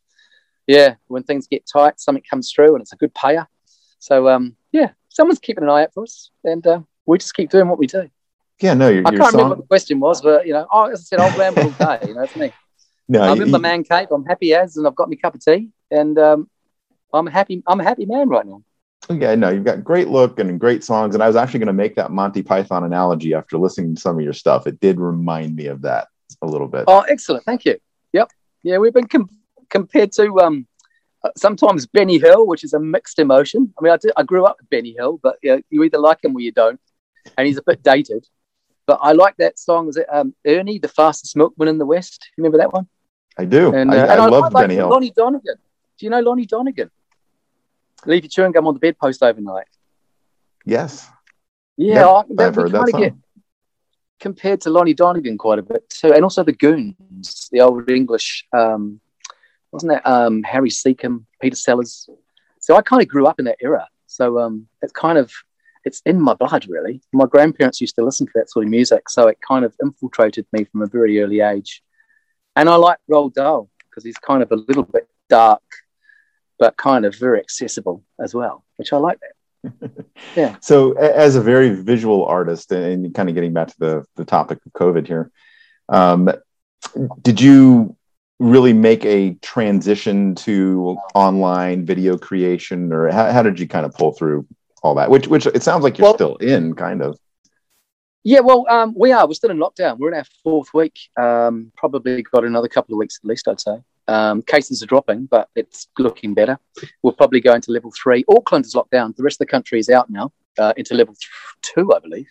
yeah, 0.68 0.96
when 1.08 1.24
things 1.24 1.48
get 1.48 1.66
tight, 1.66 2.00
something 2.00 2.24
comes 2.30 2.52
through, 2.52 2.76
and 2.76 2.82
it's 2.82 2.94
a 2.94 2.98
good 2.98 3.14
payer. 3.16 3.48
So 4.00 4.28
um, 4.30 4.56
yeah, 4.72 4.92
someone's 5.10 5.40
keeping 5.40 5.64
an 5.64 5.70
eye 5.70 5.84
out 5.84 5.94
for 5.94 6.04
us, 6.04 6.30
and 6.44 6.66
uh, 6.68 6.82
we 7.06 7.18
just 7.18 7.34
keep 7.34 7.50
doing 7.50 7.68
what 7.68 7.80
we 7.80 7.88
do. 7.88 8.10
Yeah, 8.62 8.74
no, 8.74 8.88
you 8.88 8.96
your, 9.00 9.08
I 9.08 9.12
your 9.12 9.20
can't 9.20 9.32
song. 9.32 9.40
remember 9.40 9.56
what 9.56 9.64
the 9.64 9.68
question 9.68 10.00
was, 10.00 10.22
but 10.22 10.48
you 10.48 10.54
know, 10.54 10.66
oh, 10.72 10.86
as 10.86 11.02
I 11.02 11.04
said, 11.04 11.20
I'll 11.20 11.38
ramble 11.38 11.64
all 11.64 11.98
day. 11.98 12.08
You 12.08 12.14
know, 12.14 12.22
it's 12.22 12.36
me. 12.36 12.52
No, 13.08 13.22
I'm 13.22 13.38
you- 13.38 13.44
in 13.44 13.52
my 13.52 13.58
man 13.58 13.84
cave. 13.84 14.08
I'm 14.12 14.26
happy 14.26 14.54
as, 14.54 14.78
and 14.78 14.88
I've 14.88 14.96
got 14.96 15.10
my 15.10 15.16
cup 15.16 15.36
of 15.36 15.44
tea, 15.44 15.70
and 15.92 16.18
um, 16.18 16.50
I'm 17.14 17.28
a 17.28 17.32
happy. 17.32 17.62
I'm 17.68 17.80
a 17.80 17.84
happy 17.84 18.06
man 18.06 18.30
right 18.30 18.46
now. 18.46 18.64
Yeah, 19.10 19.36
no, 19.36 19.50
you've 19.50 19.64
got 19.64 19.84
great 19.84 20.08
look 20.08 20.40
and 20.40 20.60
great 20.60 20.84
songs. 20.84 21.14
And 21.14 21.24
I 21.24 21.28
was 21.28 21.36
actually 21.36 21.60
going 21.60 21.68
to 21.68 21.74
make 21.74 21.96
that 21.96 22.12
Monty 22.12 22.42
Python 22.42 22.84
analogy 22.84 23.34
after 23.34 23.58
listening 23.58 23.96
to 23.96 24.02
some 24.02 24.18
of 24.18 24.24
your 24.24 24.34
stuff. 24.34 24.66
It 24.66 24.80
did 24.80 25.00
remind 25.00 25.56
me 25.56 25.68
of 25.68 25.84
that 25.84 26.08
a 26.42 26.48
little 26.48 26.68
bit. 26.68 26.86
Oh, 26.88 27.02
excellent. 27.02 27.44
Thank 27.44 27.66
you. 27.66 27.78
Yep. 28.14 28.32
Yeah, 28.64 28.80
we've 28.80 28.94
been 28.94 29.08
com- 29.08 29.30
compared 29.70 30.12
to 30.14 30.40
um, 30.40 30.66
uh, 31.24 31.30
sometimes 31.38 31.86
Benny 31.86 32.18
Hill, 32.18 32.48
which 32.48 32.64
is 32.64 32.74
a 32.74 32.80
mixed 32.80 33.20
emotion. 33.20 33.72
I 33.78 33.84
mean, 33.84 33.94
I, 33.94 33.98
did, 33.98 34.12
I 34.18 34.24
grew 34.24 34.46
up 34.46 34.58
with 34.60 34.70
Benny 34.72 34.96
Hill, 34.98 35.20
but 35.22 35.38
you, 35.44 35.56
know, 35.56 35.62
you 35.70 35.84
either 35.84 36.00
like 36.00 36.24
him 36.24 36.36
or 36.36 36.40
you 36.40 36.52
don't. 36.52 36.80
And 37.38 37.46
he's 37.46 37.58
a 37.58 37.64
bit 37.64 37.84
dated. 37.84 38.28
But 38.88 39.00
I 39.02 39.14
like 39.14 39.36
that 39.38 39.58
song. 39.58 39.88
Was 39.88 39.98
it 39.98 40.06
um, 40.12 40.36
Ernie, 40.46 40.80
the 40.80 40.88
fastest 40.88 41.36
milkman 41.36 41.68
in 41.68 41.78
the 41.78 41.86
West? 41.86 42.30
Remember 42.38 42.60
that 42.60 42.72
one? 42.72 42.88
I 43.38 43.46
do. 43.46 43.74
And, 43.74 43.92
I, 43.92 43.98
uh, 43.98 44.06
I, 44.06 44.24
and 44.24 44.32
love 44.32 44.54
like 44.54 44.64
Benny 44.64 44.76
Hill. 44.76 44.90
Lonnie 44.90 45.12
Donegan. 45.12 45.56
Do 45.98 46.06
you 46.06 46.10
know 46.10 46.20
Lonnie 46.20 46.46
Donegan? 46.46 46.92
Leave 48.06 48.24
your 48.24 48.30
chewing 48.30 48.52
gum 48.52 48.68
on 48.68 48.74
the 48.74 48.80
bedpost 48.80 49.24
overnight. 49.24 49.68
yes, 50.66 51.10
Yeah, 51.78 52.06
I, 52.06 52.24
I've 52.38 52.56
heard 52.56 52.72
that 52.72 52.90
song. 52.90 53.02
get 53.02 53.14
compared 54.20 54.62
to 54.62 54.70
Lonnie 54.70 54.94
Donegan 54.94 55.38
quite 55.38 55.60
a 55.60 55.64
bit 55.64 55.90
too, 55.90 56.14
and 56.14 56.24
also 56.24 56.44
the 56.44 56.54
Goons, 56.54 57.50
the 57.52 57.62
old 57.62 57.90
English. 57.90 58.46
Um, 58.54 59.00
wasn't 59.72 59.92
that 59.94 60.08
um, 60.10 60.44
Harry 60.44 60.70
Secombe, 60.70 61.26
Peter 61.42 61.56
Sellers? 61.56 62.10
So 62.60 62.76
I 62.76 62.82
kind 62.82 63.02
of 63.02 63.08
grew 63.08 63.28
up 63.28 63.40
in 63.40 63.46
that 63.46 63.58
era. 63.62 63.88
So 64.08 64.40
um, 64.40 64.68
it's 64.82 64.94
kind 64.94 65.18
of 65.18 65.32
it's 65.86 66.02
in 66.06 66.20
my 66.20 66.34
blood, 66.34 66.66
really. 66.68 67.02
My 67.14 67.26
grandparents 67.26 67.80
used 67.80 67.96
to 67.96 68.04
listen 68.04 68.26
to 68.26 68.32
that 68.36 68.50
sort 68.50 68.66
of 68.66 68.72
music, 68.72 69.08
so 69.10 69.28
it 69.28 69.38
kind 69.48 69.64
of 69.64 69.74
infiltrated 69.82 70.46
me 70.52 70.66
from 70.66 70.82
a 70.82 70.88
very 70.88 71.22
early 71.22 71.40
age. 71.40 71.84
And 72.56 72.68
I 72.68 72.76
like 72.76 72.98
Roald 73.10 73.34
Dahl 73.34 73.70
because 73.90 74.04
he's 74.04 74.18
kind 74.18 74.42
of 74.42 74.52
a 74.52 74.56
little 74.56 74.84
bit 74.84 75.08
dark, 75.30 75.62
but 76.58 76.76
kind 76.76 77.06
of 77.06 77.16
very 77.16 77.40
accessible 77.40 78.04
as 78.20 78.34
well, 78.34 78.66
which 78.78 78.92
I 78.92 78.98
like 78.98 79.20
that. 79.20 79.32
Yeah. 80.36 80.58
so, 80.62 80.94
as 80.94 81.36
a 81.36 81.42
very 81.42 81.70
visual 81.70 82.26
artist, 82.26 82.72
and 82.72 83.14
kind 83.14 83.30
of 83.30 83.36
getting 83.36 83.54
back 83.54 83.70
to 83.70 83.76
the, 83.80 84.06
the 84.16 84.26
topic 84.26 84.60
of 84.66 84.74
COVID 84.74 85.08
here, 85.08 85.32
um, 85.90 86.30
did 87.22 87.42
you 87.42 87.96
really 88.40 88.74
make 88.74 89.06
a 89.06 89.34
transition 89.42 90.36
to 90.36 90.98
online 91.14 91.86
video 91.86 92.18
creation, 92.18 92.94
or 92.94 93.10
how, 93.10 93.32
how 93.32 93.44
did 93.44 93.60
you 93.60 93.68
kind 93.68 93.86
of 93.86 93.94
pull 93.94 94.12
through 94.12 94.46
all 94.86 94.96
that? 94.96 95.10
Which, 95.10 95.28
which 95.28 95.46
it 95.48 95.64
sounds 95.64 95.84
like 95.84 95.98
you're 95.98 96.06
Well- 96.06 96.14
still 96.16 96.36
in, 96.38 96.74
kind 96.76 97.02
of. 97.02 97.18
Yeah, 98.24 98.40
well, 98.40 98.66
um, 98.70 98.96
we 98.98 99.12
are. 99.12 99.28
We're 99.28 99.34
still 99.36 99.52
in 99.52 99.58
lockdown. 99.58 100.00
We're 100.00 100.08
in 100.08 100.18
our 100.18 100.26
fourth 100.44 100.74
week. 100.74 100.98
Um, 101.16 101.72
probably 101.78 102.24
got 102.24 102.44
another 102.44 102.68
couple 102.68 102.96
of 102.96 102.98
weeks 102.98 103.20
at 103.24 103.28
least, 103.28 103.48
I'd 103.48 103.60
say. 103.62 103.78
Um, 104.08 104.42
cases 104.42 104.82
are 104.82 104.88
dropping, 104.88 105.26
but 105.28 105.48
it's 105.56 105.88
looking 106.00 106.34
better. 106.34 106.58
We'll 107.04 107.14
probably 107.14 107.40
go 107.40 107.54
into 107.54 107.72
level 107.72 107.92
three. 107.92 108.24
Auckland 108.28 108.66
is 108.66 108.74
locked 108.74 108.90
down. 108.92 109.14
The 109.16 109.22
rest 109.24 109.36
of 109.36 109.48
the 109.48 109.52
country 109.52 109.78
is 109.80 109.90
out 109.90 110.10
now 110.10 110.32
uh, 110.58 110.74
into 110.76 110.96
level 110.96 111.16
two, 111.62 111.92
I 111.94 112.00
believe. 112.00 112.28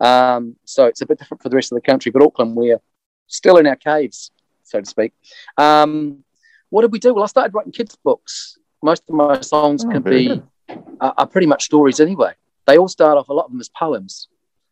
Um, 0.00 0.56
so 0.64 0.84
it's 0.84 1.00
a 1.00 1.06
bit 1.06 1.18
different 1.18 1.42
for 1.42 1.48
the 1.48 1.56
rest 1.56 1.72
of 1.72 1.76
the 1.76 1.82
country. 1.82 2.12
But 2.12 2.22
Auckland, 2.22 2.54
we're 2.54 2.80
still 3.26 3.56
in 3.56 3.66
our 3.66 3.76
caves, 3.76 4.30
so 4.64 4.80
to 4.80 4.86
speak. 4.86 5.12
Um, 5.56 6.24
what 6.68 6.82
did 6.82 6.92
we 6.92 6.98
do? 6.98 7.14
Well, 7.14 7.24
I 7.24 7.26
started 7.26 7.54
writing 7.54 7.72
kids' 7.72 7.96
books. 8.04 8.58
Most 8.82 9.02
of 9.08 9.14
my 9.14 9.40
songs 9.40 9.82
Oh, 9.86 9.90
can 9.90 10.02
be 10.02 10.28
good. 10.28 10.42
Are, 11.00 11.14
are 11.16 11.26
pretty 11.26 11.46
much 11.46 11.64
stories 11.64 12.00
anyway. 12.00 12.32
They 12.66 12.78
all 12.78 12.88
start 12.88 13.18
off, 13.18 13.28
a 13.28 13.32
lot 13.32 13.46
of 13.46 13.50
them 13.50 13.60
as 13.60 13.70
poems. 13.70 14.28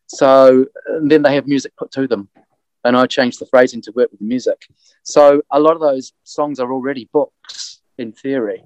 So 0.06 0.66
and 0.86 1.10
then 1.10 1.22
they 1.22 1.34
have 1.34 1.46
music 1.46 1.76
put 1.76 1.90
to 1.92 2.06
them. 2.06 2.28
And 2.84 2.96
I 2.96 3.06
change 3.06 3.38
the 3.38 3.46
phrasing 3.46 3.82
to 3.82 3.92
work 3.92 4.12
with 4.12 4.20
the 4.20 4.26
music. 4.26 4.68
So 5.02 5.42
a 5.50 5.58
lot 5.58 5.74
of 5.74 5.80
those 5.80 6.12
songs 6.22 6.60
are 6.60 6.72
already 6.72 7.08
books 7.12 7.80
in 7.98 8.12
theory, 8.12 8.62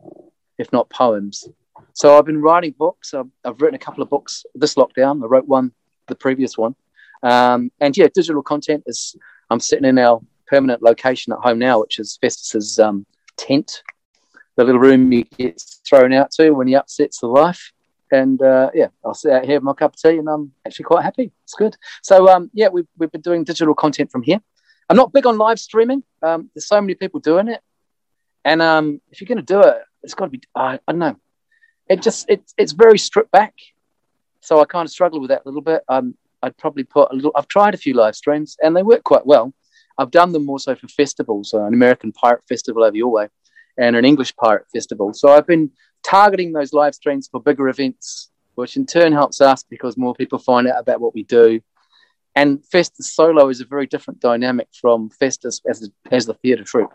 if 0.58 0.70
not 0.72 0.90
poems. 0.90 1.48
So 1.94 2.18
I've 2.18 2.26
been 2.26 2.42
writing 2.42 2.74
books. 2.76 3.14
I've, 3.14 3.30
I've 3.44 3.60
written 3.62 3.76
a 3.76 3.78
couple 3.78 4.02
of 4.02 4.10
books 4.10 4.44
this 4.54 4.74
lockdown. 4.74 5.22
I 5.22 5.26
wrote 5.26 5.48
one, 5.48 5.72
the 6.08 6.14
previous 6.14 6.58
one. 6.58 6.74
Um, 7.22 7.70
and 7.80 7.96
yeah, 7.96 8.08
digital 8.14 8.42
content 8.42 8.82
is, 8.86 9.16
I'm 9.48 9.60
sitting 9.60 9.86
in 9.86 9.98
our 9.98 10.20
permanent 10.46 10.82
location 10.82 11.32
at 11.32 11.38
home 11.38 11.58
now, 11.58 11.80
which 11.80 11.98
is 11.98 12.18
Festus's 12.20 12.78
um, 12.78 13.06
tent, 13.36 13.82
the 14.56 14.64
little 14.64 14.80
room 14.80 15.10
you 15.12 15.24
thrown 15.90 16.12
out 16.12 16.30
to 16.32 16.52
when 16.52 16.68
he 16.68 16.74
upsets 16.76 17.20
the 17.20 17.26
life. 17.26 17.72
and 18.12 18.40
uh, 18.42 18.70
yeah, 18.74 18.88
I'll 19.04 19.14
sit 19.14 19.32
out 19.32 19.44
here 19.44 19.56
with 19.56 19.64
my 19.64 19.72
cup 19.74 19.94
of 19.94 20.00
tea, 20.00 20.18
and 20.18 20.28
I'm 20.28 20.52
actually 20.66 20.84
quite 20.84 21.04
happy. 21.04 21.32
It's 21.44 21.54
good. 21.54 21.76
So 22.02 22.28
um, 22.28 22.50
yeah, 22.54 22.68
we've 22.68 22.88
we've 22.98 23.12
been 23.12 23.20
doing 23.20 23.44
digital 23.44 23.74
content 23.74 24.10
from 24.10 24.22
here. 24.22 24.40
I'm 24.88 24.96
not 24.96 25.12
big 25.12 25.26
on 25.26 25.38
live 25.38 25.58
streaming. 25.58 26.02
Um, 26.22 26.50
there's 26.54 26.66
so 26.66 26.80
many 26.80 26.94
people 26.94 27.20
doing 27.20 27.48
it, 27.48 27.60
and 28.44 28.60
um, 28.62 29.00
if 29.10 29.20
you're 29.20 29.28
going 29.28 29.44
to 29.44 29.54
do 29.54 29.60
it, 29.60 29.78
it's 30.02 30.14
got 30.14 30.26
to 30.26 30.30
be. 30.30 30.40
I 30.54 30.80
I 30.86 30.92
don't 30.92 30.98
know. 30.98 31.16
It 31.88 32.02
just 32.02 32.26
it's 32.28 32.54
it's 32.56 32.72
very 32.72 32.98
stripped 32.98 33.30
back. 33.30 33.54
So 34.40 34.60
I 34.60 34.64
kind 34.64 34.86
of 34.86 34.90
struggle 34.90 35.20
with 35.20 35.30
that 35.30 35.42
a 35.44 35.48
little 35.48 35.60
bit. 35.60 35.82
Um, 35.88 36.14
I'd 36.42 36.56
probably 36.56 36.84
put 36.84 37.12
a 37.12 37.14
little. 37.14 37.32
I've 37.36 37.48
tried 37.48 37.74
a 37.74 37.78
few 37.78 37.94
live 37.94 38.16
streams, 38.16 38.56
and 38.62 38.74
they 38.74 38.82
work 38.82 39.04
quite 39.04 39.26
well. 39.26 39.52
I've 39.98 40.10
done 40.10 40.32
them 40.32 40.48
also 40.48 40.74
for 40.74 40.88
festivals, 40.88 41.52
uh, 41.52 41.64
an 41.64 41.74
American 41.74 42.10
pirate 42.10 42.42
festival 42.48 42.82
over 42.82 42.96
your 42.96 43.12
way, 43.12 43.28
and 43.78 43.96
an 43.96 44.04
English 44.04 44.34
pirate 44.36 44.66
festival. 44.72 45.12
So 45.14 45.28
I've 45.30 45.46
been 45.46 45.70
targeting 46.02 46.52
those 46.52 46.72
live 46.72 46.94
streams 46.94 47.28
for 47.28 47.40
bigger 47.40 47.68
events, 47.68 48.30
which 48.54 48.76
in 48.76 48.86
turn 48.86 49.12
helps 49.12 49.40
us 49.40 49.62
because 49.62 49.96
more 49.96 50.14
people 50.14 50.38
find 50.38 50.66
out 50.68 50.80
about 50.80 51.00
what 51.00 51.14
we 51.14 51.22
do. 51.24 51.60
And 52.34 52.64
Festus 52.64 53.12
solo 53.12 53.48
is 53.48 53.60
a 53.60 53.64
very 53.64 53.86
different 53.86 54.20
dynamic 54.20 54.68
from 54.80 55.10
Festus 55.10 55.60
as 55.68 55.80
the, 55.80 55.92
as 56.10 56.26
the 56.26 56.34
theatre 56.34 56.64
troupe. 56.64 56.94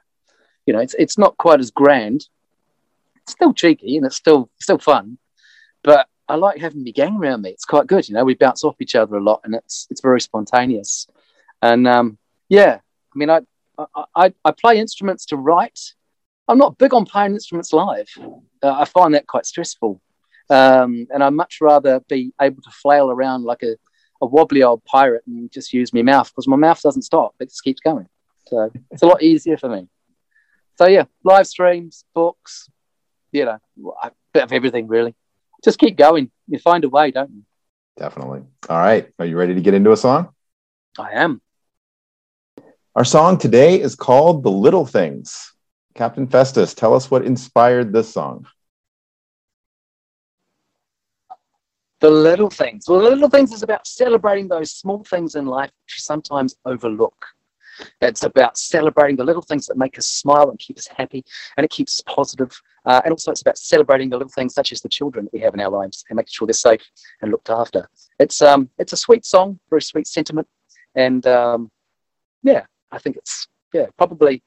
You 0.66 0.74
know, 0.74 0.80
it's 0.80 0.96
it's 0.96 1.18
not 1.18 1.38
quite 1.38 1.60
as 1.60 1.72
grand. 1.72 2.28
It's 3.18 3.34
still 3.34 3.54
cheeky 3.54 3.98
and 3.98 4.06
it's 4.06 4.16
still 4.16 4.50
still 4.60 4.80
fun, 4.80 5.18
but 5.84 6.08
I 6.28 6.36
like 6.36 6.60
having 6.60 6.84
my 6.84 6.92
gang 6.92 7.18
around 7.18 7.42
me. 7.42 7.52
It's 7.52 7.66
quite 7.66 7.88
good. 7.88 8.08
You 8.08 8.16
know, 8.16 8.24
we 8.24 8.34
bounce 8.34 8.64
off 8.64 8.76
each 8.80 8.96
other 8.96 9.18
a 9.18 9.24
lot, 9.24 9.42
and 9.44 9.54
it's 9.54 9.88
it's 9.90 10.02
very 10.02 10.22
spontaneous. 10.22 11.08
And 11.62 11.88
um, 11.88 12.18
yeah, 12.50 12.80
I 13.14 13.18
mean, 13.18 13.30
I 13.30 13.42
I 14.16 14.34
I 14.44 14.52
play 14.52 14.80
instruments 14.80 15.26
to 15.28 15.38
write. 15.38 15.94
I'm 16.48 16.58
not 16.58 16.78
big 16.78 16.94
on 16.94 17.06
playing 17.06 17.34
instruments 17.34 17.74
live. 17.74 18.08
Uh, 18.62 18.72
I 18.72 18.86
find 18.86 19.14
that 19.14 19.28
quite 19.28 19.46
stressful. 19.46 20.02
Um, 20.50 21.08
and 21.12 21.24
I'd 21.24 21.34
much 21.34 21.58
rather 21.60 22.02
be 22.08 22.32
able 22.40 22.62
to 22.62 22.70
flail 22.70 23.10
around 23.10 23.44
like 23.44 23.64
a, 23.64 23.76
a 24.22 24.28
wobbly 24.28 24.62
old 24.62 24.84
pirate 24.86 25.24
and 25.26 25.52
just 25.52 25.74
use 25.74 25.94
my 25.94 26.04
mouth 26.04 26.30
because 26.30 26.48
my 26.48 26.56
mouth 26.56 26.82
doesn't 26.82 27.02
stop. 27.02 27.34
It 27.40 27.50
just 27.50 27.64
keeps 27.64 27.80
going. 27.80 28.08
So 28.48 28.72
it's 28.92 29.02
a 29.02 29.08
lot 29.08 29.24
easier 29.24 29.58
for 29.58 29.70
me. 29.70 29.88
So 30.78 30.88
yeah, 30.88 31.06
live 31.24 31.48
streams, 31.48 32.06
books, 32.14 32.70
you 33.32 33.46
know, 33.46 33.58
a 34.04 34.12
bit 34.34 34.44
of 34.44 34.52
everything 34.52 34.88
really. 34.88 35.16
Just 35.64 35.80
keep 35.80 35.98
going. 35.98 36.30
You 36.48 36.60
find 36.60 36.84
a 36.84 36.90
way, 36.90 37.10
don't 37.10 37.32
you? 37.32 37.44
Definitely. 37.98 38.44
All 38.70 38.78
right. 38.78 39.10
Are 39.18 39.26
you 39.26 39.38
ready 39.38 39.56
to 39.56 39.62
get 39.62 39.74
into 39.74 39.92
a 39.92 39.98
song? 39.98 40.30
I 41.00 41.12
am. 41.14 41.42
Our 42.96 43.06
song 43.06 43.38
today 43.38 43.82
is 43.82 43.96
called 43.96 44.44
The 44.44 44.52
Little 44.52 44.86
Things. 44.86 45.55
Captain 45.96 46.28
Festus, 46.28 46.74
tell 46.74 46.94
us 46.94 47.10
what 47.10 47.26
inspired 47.26 47.94
this 47.94 48.12
song. 48.12 48.46
The 52.02 52.10
little 52.10 52.50
things. 52.50 52.86
Well, 52.88 53.00
the 53.00 53.10
little 53.10 53.30
things 53.30 53.54
is 53.54 53.64
about 53.64 53.88
celebrating 53.88 54.50
those 54.50 54.72
small 54.72 55.04
things 55.06 55.36
in 55.36 55.46
life 55.46 55.72
which 55.86 55.96
you 55.98 56.02
sometimes 56.02 56.58
overlook. 56.66 57.26
It's 58.02 58.24
about 58.24 58.58
celebrating 58.58 59.16
the 59.16 59.24
little 59.24 59.42
things 59.42 59.66
that 59.68 59.78
make 59.78 59.98
us 59.98 60.06
smile 60.08 60.50
and 60.50 60.60
keep 60.60 60.78
us 60.78 60.88
happy, 60.88 61.24
and 61.58 61.64
it 61.64 61.72
keeps 61.72 62.00
us 62.00 62.04
positive. 62.14 62.52
Uh, 62.86 63.02
and 63.04 63.12
also, 63.12 63.32
it's 63.32 63.42
about 63.42 63.58
celebrating 63.58 64.10
the 64.10 64.18
little 64.18 64.32
things 64.32 64.54
such 64.54 64.72
as 64.72 64.82
the 64.82 64.90
children 64.90 65.26
that 65.26 65.34
we 65.34 65.40
have 65.40 65.54
in 65.54 65.62
our 65.62 65.70
lives 65.70 66.06
and 66.10 66.18
making 66.18 66.32
sure 66.32 66.46
they're 66.46 66.54
safe 66.54 66.84
and 67.22 67.32
looked 67.32 67.50
after. 67.50 67.90
It's 68.20 68.42
um, 68.42 68.70
it's 68.78 68.94
a 68.94 68.98
sweet 68.98 69.26
song, 69.26 69.60
very 69.70 69.82
sweet 69.82 70.08
sentiment, 70.08 70.48
and 70.96 71.26
um, 71.28 71.72
yeah, 72.44 72.66
I 72.92 73.00
think 73.00 73.16
it's 73.18 73.48
yeah 73.74 73.88
probably 73.98 74.44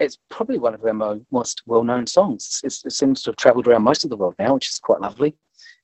it's 0.00 0.18
probably 0.30 0.58
one 0.58 0.74
of 0.74 0.84
our 0.84 1.20
most 1.30 1.62
well-known 1.66 2.06
songs. 2.06 2.60
It's, 2.64 2.84
it 2.84 2.92
seems 2.92 3.22
to 3.22 3.30
have 3.30 3.36
travelled 3.36 3.68
around 3.68 3.82
most 3.82 4.02
of 4.02 4.10
the 4.10 4.16
world 4.16 4.34
now, 4.38 4.54
which 4.54 4.70
is 4.70 4.78
quite 4.78 5.00
lovely, 5.00 5.36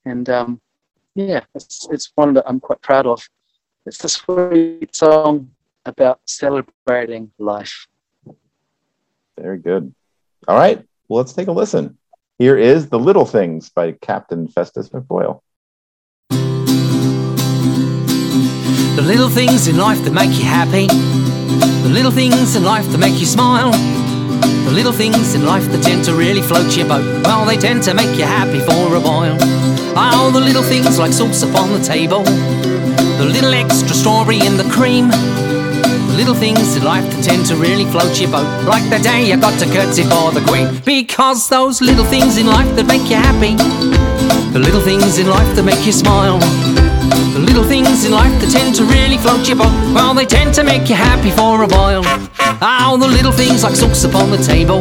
and 0.05 0.29
um, 0.31 0.61
yeah, 1.15 1.41
it's 1.55 1.87
it's 1.91 2.13
one 2.15 2.35
that 2.35 2.45
I'm 2.47 2.61
quite 2.61 2.81
proud 2.83 3.07
of. 3.07 3.29
It's 3.85 4.03
a 4.05 4.09
sweet 4.09 4.95
song 4.97 5.51
about 5.85 6.21
celebrating 6.27 7.31
life. 7.39 7.87
Very 9.39 9.59
good. 9.59 9.95
All 10.49 10.57
right. 10.57 10.85
Well, 11.09 11.19
let's 11.19 11.33
take 11.33 11.49
a 11.49 11.53
listen. 11.53 11.99
Here 12.39 12.57
is 12.59 12.89
The 12.89 12.99
Little 12.99 13.25
Things 13.25 13.71
by 13.71 13.93
Captain 13.93 14.49
Festus 14.49 14.89
McBoyle. 14.89 15.41
The 18.97 19.03
little 19.03 19.29
things 19.29 19.69
in 19.69 19.77
life 19.77 20.03
that 20.05 20.13
make 20.13 20.37
you 20.37 20.45
happy. 20.45 20.87
The 20.87 21.91
little 21.91 22.11
things 22.11 22.57
in 22.57 22.65
life 22.65 22.87
that 22.91 22.99
make 22.99 23.19
you 23.21 23.27
smile. 23.27 23.73
The 24.41 24.73
little 24.73 24.93
things 24.93 25.35
in 25.35 25.45
life 25.45 25.71
that 25.71 25.83
tend 25.83 26.05
to 26.05 26.15
really 26.15 26.43
float 26.43 26.77
your 26.77 26.89
boat. 26.89 27.05
Well, 27.25 27.45
they 27.45 27.57
tend 27.57 27.83
to 27.85 27.95
make 27.95 28.19
you 28.19 28.25
happy 28.25 28.61
for 28.61 28.95
a 28.95 29.01
while. 29.01 29.37
Oh, 29.97 30.31
the 30.33 30.41
little 30.41 30.63
things 30.63 30.99
like 30.99 31.13
sauce 31.13 31.43
upon 31.43 31.73
the 31.73 31.79
table. 31.79 32.23
The 32.23 33.25
little 33.25 33.55
extra 33.55 33.95
strawberry 33.95 34.41
in 34.45 34.57
the 34.57 34.69
cream. 34.71 35.09
The 35.09 36.15
little 36.17 36.35
things 36.35 36.77
in 36.77 36.85
life 36.85 37.05
that 37.05 37.25
tend 37.25 37.47
to 37.47 37.57
really 37.57 37.85
float 37.87 38.21
your 38.21 38.31
boat. 38.31 38.49
Like 38.65 38.89
the 38.91 38.99
day 38.99 39.29
you 39.29 39.37
got 39.37 39.59
to 39.61 39.67
curtsy 39.67 40.03
for 40.03 40.33
the 40.33 40.45
queen. 40.47 40.83
Because 40.85 41.49
those 41.49 41.81
little 41.81 42.05
things 42.05 42.37
in 42.37 42.47
life 42.47 42.69
that 42.77 42.87
make 42.87 43.09
you 43.09 43.17
happy. 43.17 43.55
The 44.53 44.61
little 44.61 44.81
things 44.81 45.19
in 45.19 45.29
life 45.29 45.55
that 45.57 45.65
make 45.65 45.85
you 45.87 45.93
smile. 45.93 46.39
The 47.33 47.41
little 47.41 47.65
things 47.65 48.05
in 48.05 48.13
life 48.13 48.33
that 48.41 48.51
tend 48.51 48.75
to 48.77 48.85
really 48.85 49.19
float 49.19 49.47
your 49.47 49.59
boat, 49.59 49.73
well, 49.95 50.15
they 50.15 50.27
tend 50.27 50.55
to 50.55 50.65
make 50.65 50.89
you 50.89 50.95
happy 50.95 51.31
for 51.31 51.63
a 51.63 51.69
while. 51.69 52.05
Oh, 52.63 52.97
the 52.99 53.09
little 53.09 53.33
things 53.33 53.63
like 53.63 53.75
sauce 53.75 54.05
upon 54.05 54.31
the 54.31 54.39
table, 54.39 54.81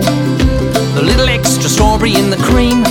the 0.95 1.01
little 1.03 1.27
extra 1.27 1.69
strawberry 1.69 2.15
in 2.15 2.29
the 2.29 2.37
cream. 2.37 2.83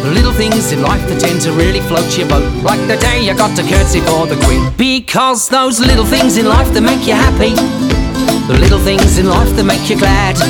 The 0.00 0.16
little 0.16 0.32
things 0.32 0.72
in 0.72 0.80
life 0.80 1.06
that 1.08 1.20
tend 1.20 1.42
to 1.42 1.52
really 1.52 1.80
float 1.84 2.16
your 2.16 2.26
boat, 2.26 2.48
like 2.64 2.80
the 2.88 2.96
day 2.96 3.20
you 3.20 3.36
got 3.36 3.54
to 3.60 3.62
curtsy 3.62 4.00
for 4.00 4.26
the 4.26 4.40
queen. 4.48 4.72
Because 4.78 5.48
those 5.48 5.78
little 5.78 6.06
things 6.06 6.38
in 6.38 6.46
life 6.46 6.72
that 6.72 6.80
make 6.80 7.06
you 7.06 7.12
happy, 7.12 7.52
the 8.48 8.56
little 8.56 8.80
things 8.80 9.18
in 9.18 9.28
life 9.28 9.52
that 9.56 9.64
make 9.64 9.90
you 9.90 10.00
glad. 10.00 10.40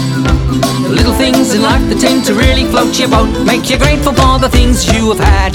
The 0.87 0.94
little 0.94 1.12
things 1.14 1.52
in 1.52 1.62
life 1.62 1.82
that 1.90 1.99
tend 1.99 2.25
to 2.30 2.35
really 2.35 2.64
float 2.70 2.94
your 2.99 3.11
boat, 3.11 3.26
make 3.42 3.68
you 3.68 3.76
grateful 3.76 4.14
for 4.14 4.38
the 4.38 4.49
things 4.49 4.87
you 4.87 5.11
have 5.11 5.18
had. 5.18 5.52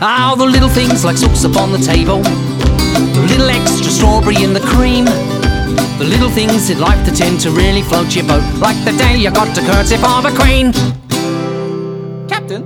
Ah, 0.00 0.34
the 0.34 0.48
little 0.48 0.72
things 0.72 1.04
like 1.04 1.20
sauce 1.20 1.44
upon 1.44 1.72
the 1.72 1.78
table, 1.78 2.24
the 2.24 3.24
little 3.28 3.52
extra 3.52 3.92
strawberry 3.92 4.40
in 4.42 4.56
the 4.56 4.64
cream. 4.64 5.04
The 5.98 6.04
little 6.04 6.28
things 6.28 6.68
in 6.68 6.78
life 6.78 7.06
that 7.06 7.16
tend 7.16 7.40
to 7.40 7.50
really 7.50 7.80
float 7.80 8.14
your 8.14 8.26
boat, 8.26 8.44
like 8.60 8.76
the 8.84 8.92
day 8.98 9.16
you 9.16 9.30
got 9.30 9.56
to 9.56 9.62
curtsy 9.62 9.96
for 9.96 10.20
the 10.20 10.28
queen. 10.36 10.70
Captain? 12.28 12.64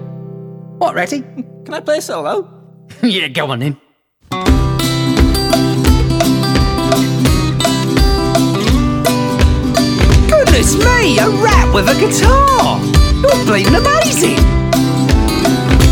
What, 0.78 0.96
Ratty? 0.96 1.20
Can 1.64 1.74
I 1.74 1.78
play 1.78 2.00
solo? 2.00 2.50
yeah, 3.04 3.28
go 3.28 3.52
on 3.52 3.60
then. 3.60 3.76
Goodness 10.28 10.74
me, 10.74 11.18
a 11.20 11.30
rat 11.30 11.72
with 11.72 11.86
a 11.86 11.94
guitar! 12.00 12.80
You're 13.22 13.46
bleeding 13.46 13.76
amazing! 13.76 14.42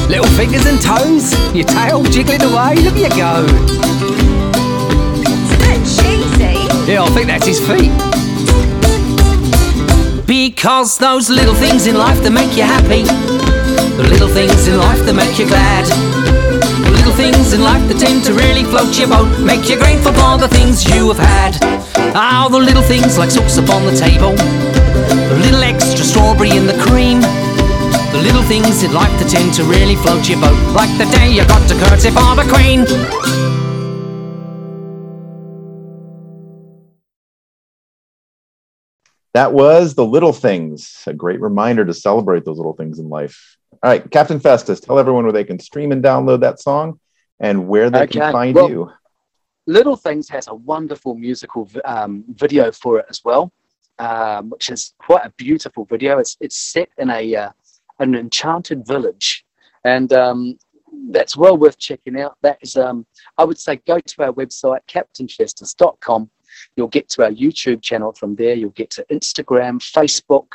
Little 0.09 0.27
fingers 0.35 0.67
and 0.67 0.83
toes, 0.83 1.39
your 1.55 1.67
tail 1.67 2.03
jiggling 2.03 2.43
away, 2.43 2.75
look 2.83 2.97
at 2.97 3.13
you 3.13 3.17
go! 3.17 4.28
I 6.99 7.11
think 7.15 7.29
that's 7.29 7.47
his 7.47 7.61
feet. 7.63 7.95
Because 10.27 10.99
those 10.99 11.31
little 11.31 11.55
things 11.55 11.87
in 11.87 11.97
life 11.97 12.21
that 12.23 12.35
make 12.35 12.57
you 12.59 12.67
happy, 12.67 13.07
the 13.95 14.07
little 14.11 14.29
things 14.29 14.67
in 14.67 14.77
life 14.77 14.99
that 15.07 15.15
make 15.15 15.39
you 15.39 15.47
glad, 15.47 15.87
the 16.83 16.91
little 16.91 17.15
things 17.15 17.55
in 17.55 17.63
life 17.63 17.81
that 17.87 18.03
tend 18.03 18.25
to 18.27 18.35
really 18.35 18.65
float 18.67 18.99
your 18.99 19.09
boat, 19.09 19.31
make 19.41 19.71
you 19.71 19.79
grateful 19.79 20.13
for 20.13 20.43
the 20.43 20.51
things 20.51 20.85
you 20.91 21.07
have 21.15 21.23
had. 21.23 21.55
Oh, 22.19 22.51
the 22.51 22.59
little 22.59 22.83
things 22.83 23.17
like 23.17 23.31
sauce 23.31 23.59
upon 23.59 23.87
the 23.87 23.95
table, 23.95 24.35
the 24.35 25.39
little 25.39 25.63
extra 25.63 26.05
strawberry 26.05 26.51
in 26.51 26.67
the 26.67 26.77
cream. 26.83 27.23
The 28.11 28.25
little 28.25 28.43
things 28.43 28.83
in 28.83 28.93
life 28.93 29.13
that 29.23 29.31
tend 29.31 29.55
to 29.55 29.65
really 29.65 29.95
float 30.03 30.29
your 30.29 30.41
boat, 30.41 30.59
like 30.75 30.91
the 30.99 31.07
day 31.15 31.31
you 31.31 31.47
got 31.47 31.63
to 31.69 31.77
curtsy 31.79 32.11
for 32.11 32.35
the 32.35 32.47
queen. 32.51 33.68
That 39.39 39.53
was 39.53 39.95
The 39.95 40.05
Little 40.05 40.33
Things, 40.33 41.05
a 41.07 41.15
great 41.15 41.41
reminder 41.41 41.85
to 41.85 41.95
celebrate 41.95 42.45
those 42.45 42.57
little 42.57 42.73
things 42.73 42.99
in 42.99 43.09
life. 43.09 43.57
All 43.85 43.89
right, 43.89 44.11
Captain 44.11 44.41
Festus, 44.41 44.81
tell 44.81 44.99
everyone 44.99 45.23
where 45.23 45.33
they 45.33 45.45
can 45.45 45.61
stream 45.61 45.93
and 45.93 46.03
download 46.03 46.41
that 46.41 46.59
song 46.59 46.99
and 47.39 47.69
where 47.69 47.89
they 47.89 48.09
can 48.09 48.33
find 48.33 48.57
well- 48.57 48.69
you. 48.69 48.91
Little 49.69 49.95
Things 49.95 50.29
has 50.31 50.49
a 50.49 50.55
wonderful 50.57 51.15
musical 51.15 51.71
um, 51.85 52.25
video 52.31 52.73
for 52.73 52.99
it 52.99 53.07
as 53.09 53.21
well, 53.25 53.53
um, 54.01 54.51
which 54.51 54.71
is 54.71 54.95
quite 54.99 55.25
a 55.25 55.31
beautiful 55.37 55.85
video. 55.85 56.19
It's 56.19 56.37
it's 56.41 56.57
set 56.57 56.89
in 56.99 57.09
a 57.09 57.37
uh, 57.37 57.51
an 58.01 58.17
enchanted 58.17 58.85
village, 58.89 59.45
and 59.85 60.13
um, 60.13 60.59
that's 61.11 61.37
well 61.37 61.57
worth 61.57 61.79
checking 61.79 62.21
out. 62.21 62.37
That 62.43 62.59
is, 62.61 62.77
um, 62.77 63.07
I 63.37 63.45
would 63.45 63.59
say, 63.59 63.77
go 63.87 64.01
to 64.01 64.23
our 64.25 64.33
website 64.33 64.81
captainfestus.com. 64.89 66.29
You'll 66.77 66.89
get 66.89 67.09
to 67.11 67.25
our 67.25 67.31
YouTube 67.31 67.83
channel 67.83 68.13
from 68.13 68.37
there. 68.37 68.55
You'll 68.55 68.71
get 68.71 68.91
to 68.91 69.07
Instagram, 69.11 69.81
Facebook, 69.81 70.49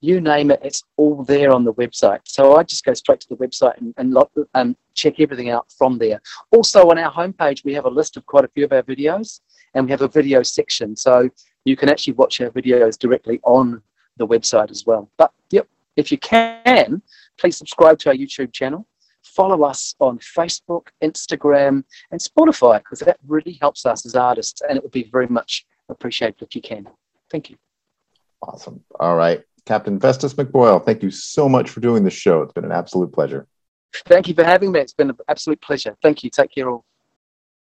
you 0.00 0.20
name 0.20 0.50
it. 0.50 0.60
It's 0.62 0.82
all 0.96 1.24
there 1.24 1.52
on 1.52 1.64
the 1.64 1.74
website. 1.74 2.20
So 2.24 2.56
I 2.56 2.62
just 2.62 2.84
go 2.84 2.94
straight 2.94 3.20
to 3.20 3.28
the 3.28 3.36
website 3.36 3.78
and, 3.78 3.94
and 3.96 4.16
um, 4.54 4.76
check 4.94 5.20
everything 5.20 5.50
out 5.50 5.70
from 5.76 5.98
there. 5.98 6.20
Also, 6.52 6.90
on 6.90 6.98
our 6.98 7.12
homepage, 7.12 7.64
we 7.64 7.74
have 7.74 7.86
a 7.86 7.90
list 7.90 8.16
of 8.16 8.26
quite 8.26 8.44
a 8.44 8.48
few 8.48 8.64
of 8.64 8.72
our 8.72 8.82
videos, 8.82 9.40
and 9.74 9.86
we 9.86 9.90
have 9.90 10.02
a 10.02 10.08
video 10.08 10.42
section. 10.42 10.96
So 10.96 11.28
you 11.64 11.76
can 11.76 11.88
actually 11.88 12.12
watch 12.14 12.40
our 12.40 12.50
videos 12.50 12.98
directly 12.98 13.40
on 13.42 13.82
the 14.18 14.26
website 14.26 14.70
as 14.70 14.86
well. 14.86 15.10
But 15.16 15.32
yep, 15.50 15.66
if 15.96 16.12
you 16.12 16.18
can, 16.18 17.02
please 17.38 17.56
subscribe 17.56 17.98
to 18.00 18.10
our 18.10 18.14
YouTube 18.14 18.52
channel. 18.52 18.86
Follow 19.36 19.64
us 19.64 19.94
on 20.00 20.18
Facebook, 20.18 20.86
Instagram, 21.04 21.84
and 22.10 22.20
Spotify 22.20 22.78
because 22.78 23.00
that 23.00 23.18
really 23.26 23.58
helps 23.60 23.84
us 23.84 24.06
as 24.06 24.14
artists, 24.14 24.62
and 24.66 24.78
it 24.78 24.82
would 24.82 24.92
be 24.92 25.08
very 25.12 25.28
much 25.28 25.66
appreciated 25.90 26.40
if 26.40 26.56
you 26.56 26.62
can. 26.62 26.88
Thank 27.30 27.50
you. 27.50 27.56
Awesome. 28.42 28.82
All 28.98 29.14
right. 29.14 29.42
Captain 29.66 30.00
Festus 30.00 30.34
McBoyle, 30.34 30.84
thank 30.84 31.02
you 31.02 31.10
so 31.10 31.48
much 31.48 31.68
for 31.68 31.80
doing 31.80 32.04
this 32.04 32.14
show. 32.14 32.40
It's 32.42 32.52
been 32.52 32.64
an 32.64 32.72
absolute 32.72 33.12
pleasure. 33.12 33.46
Thank 34.06 34.28
you 34.28 34.34
for 34.34 34.44
having 34.44 34.72
me. 34.72 34.80
It's 34.80 34.94
been 34.94 35.10
an 35.10 35.16
absolute 35.28 35.60
pleasure. 35.60 35.96
Thank 36.02 36.22
you. 36.22 36.30
Take 36.30 36.54
care 36.54 36.70
all. 36.70 36.84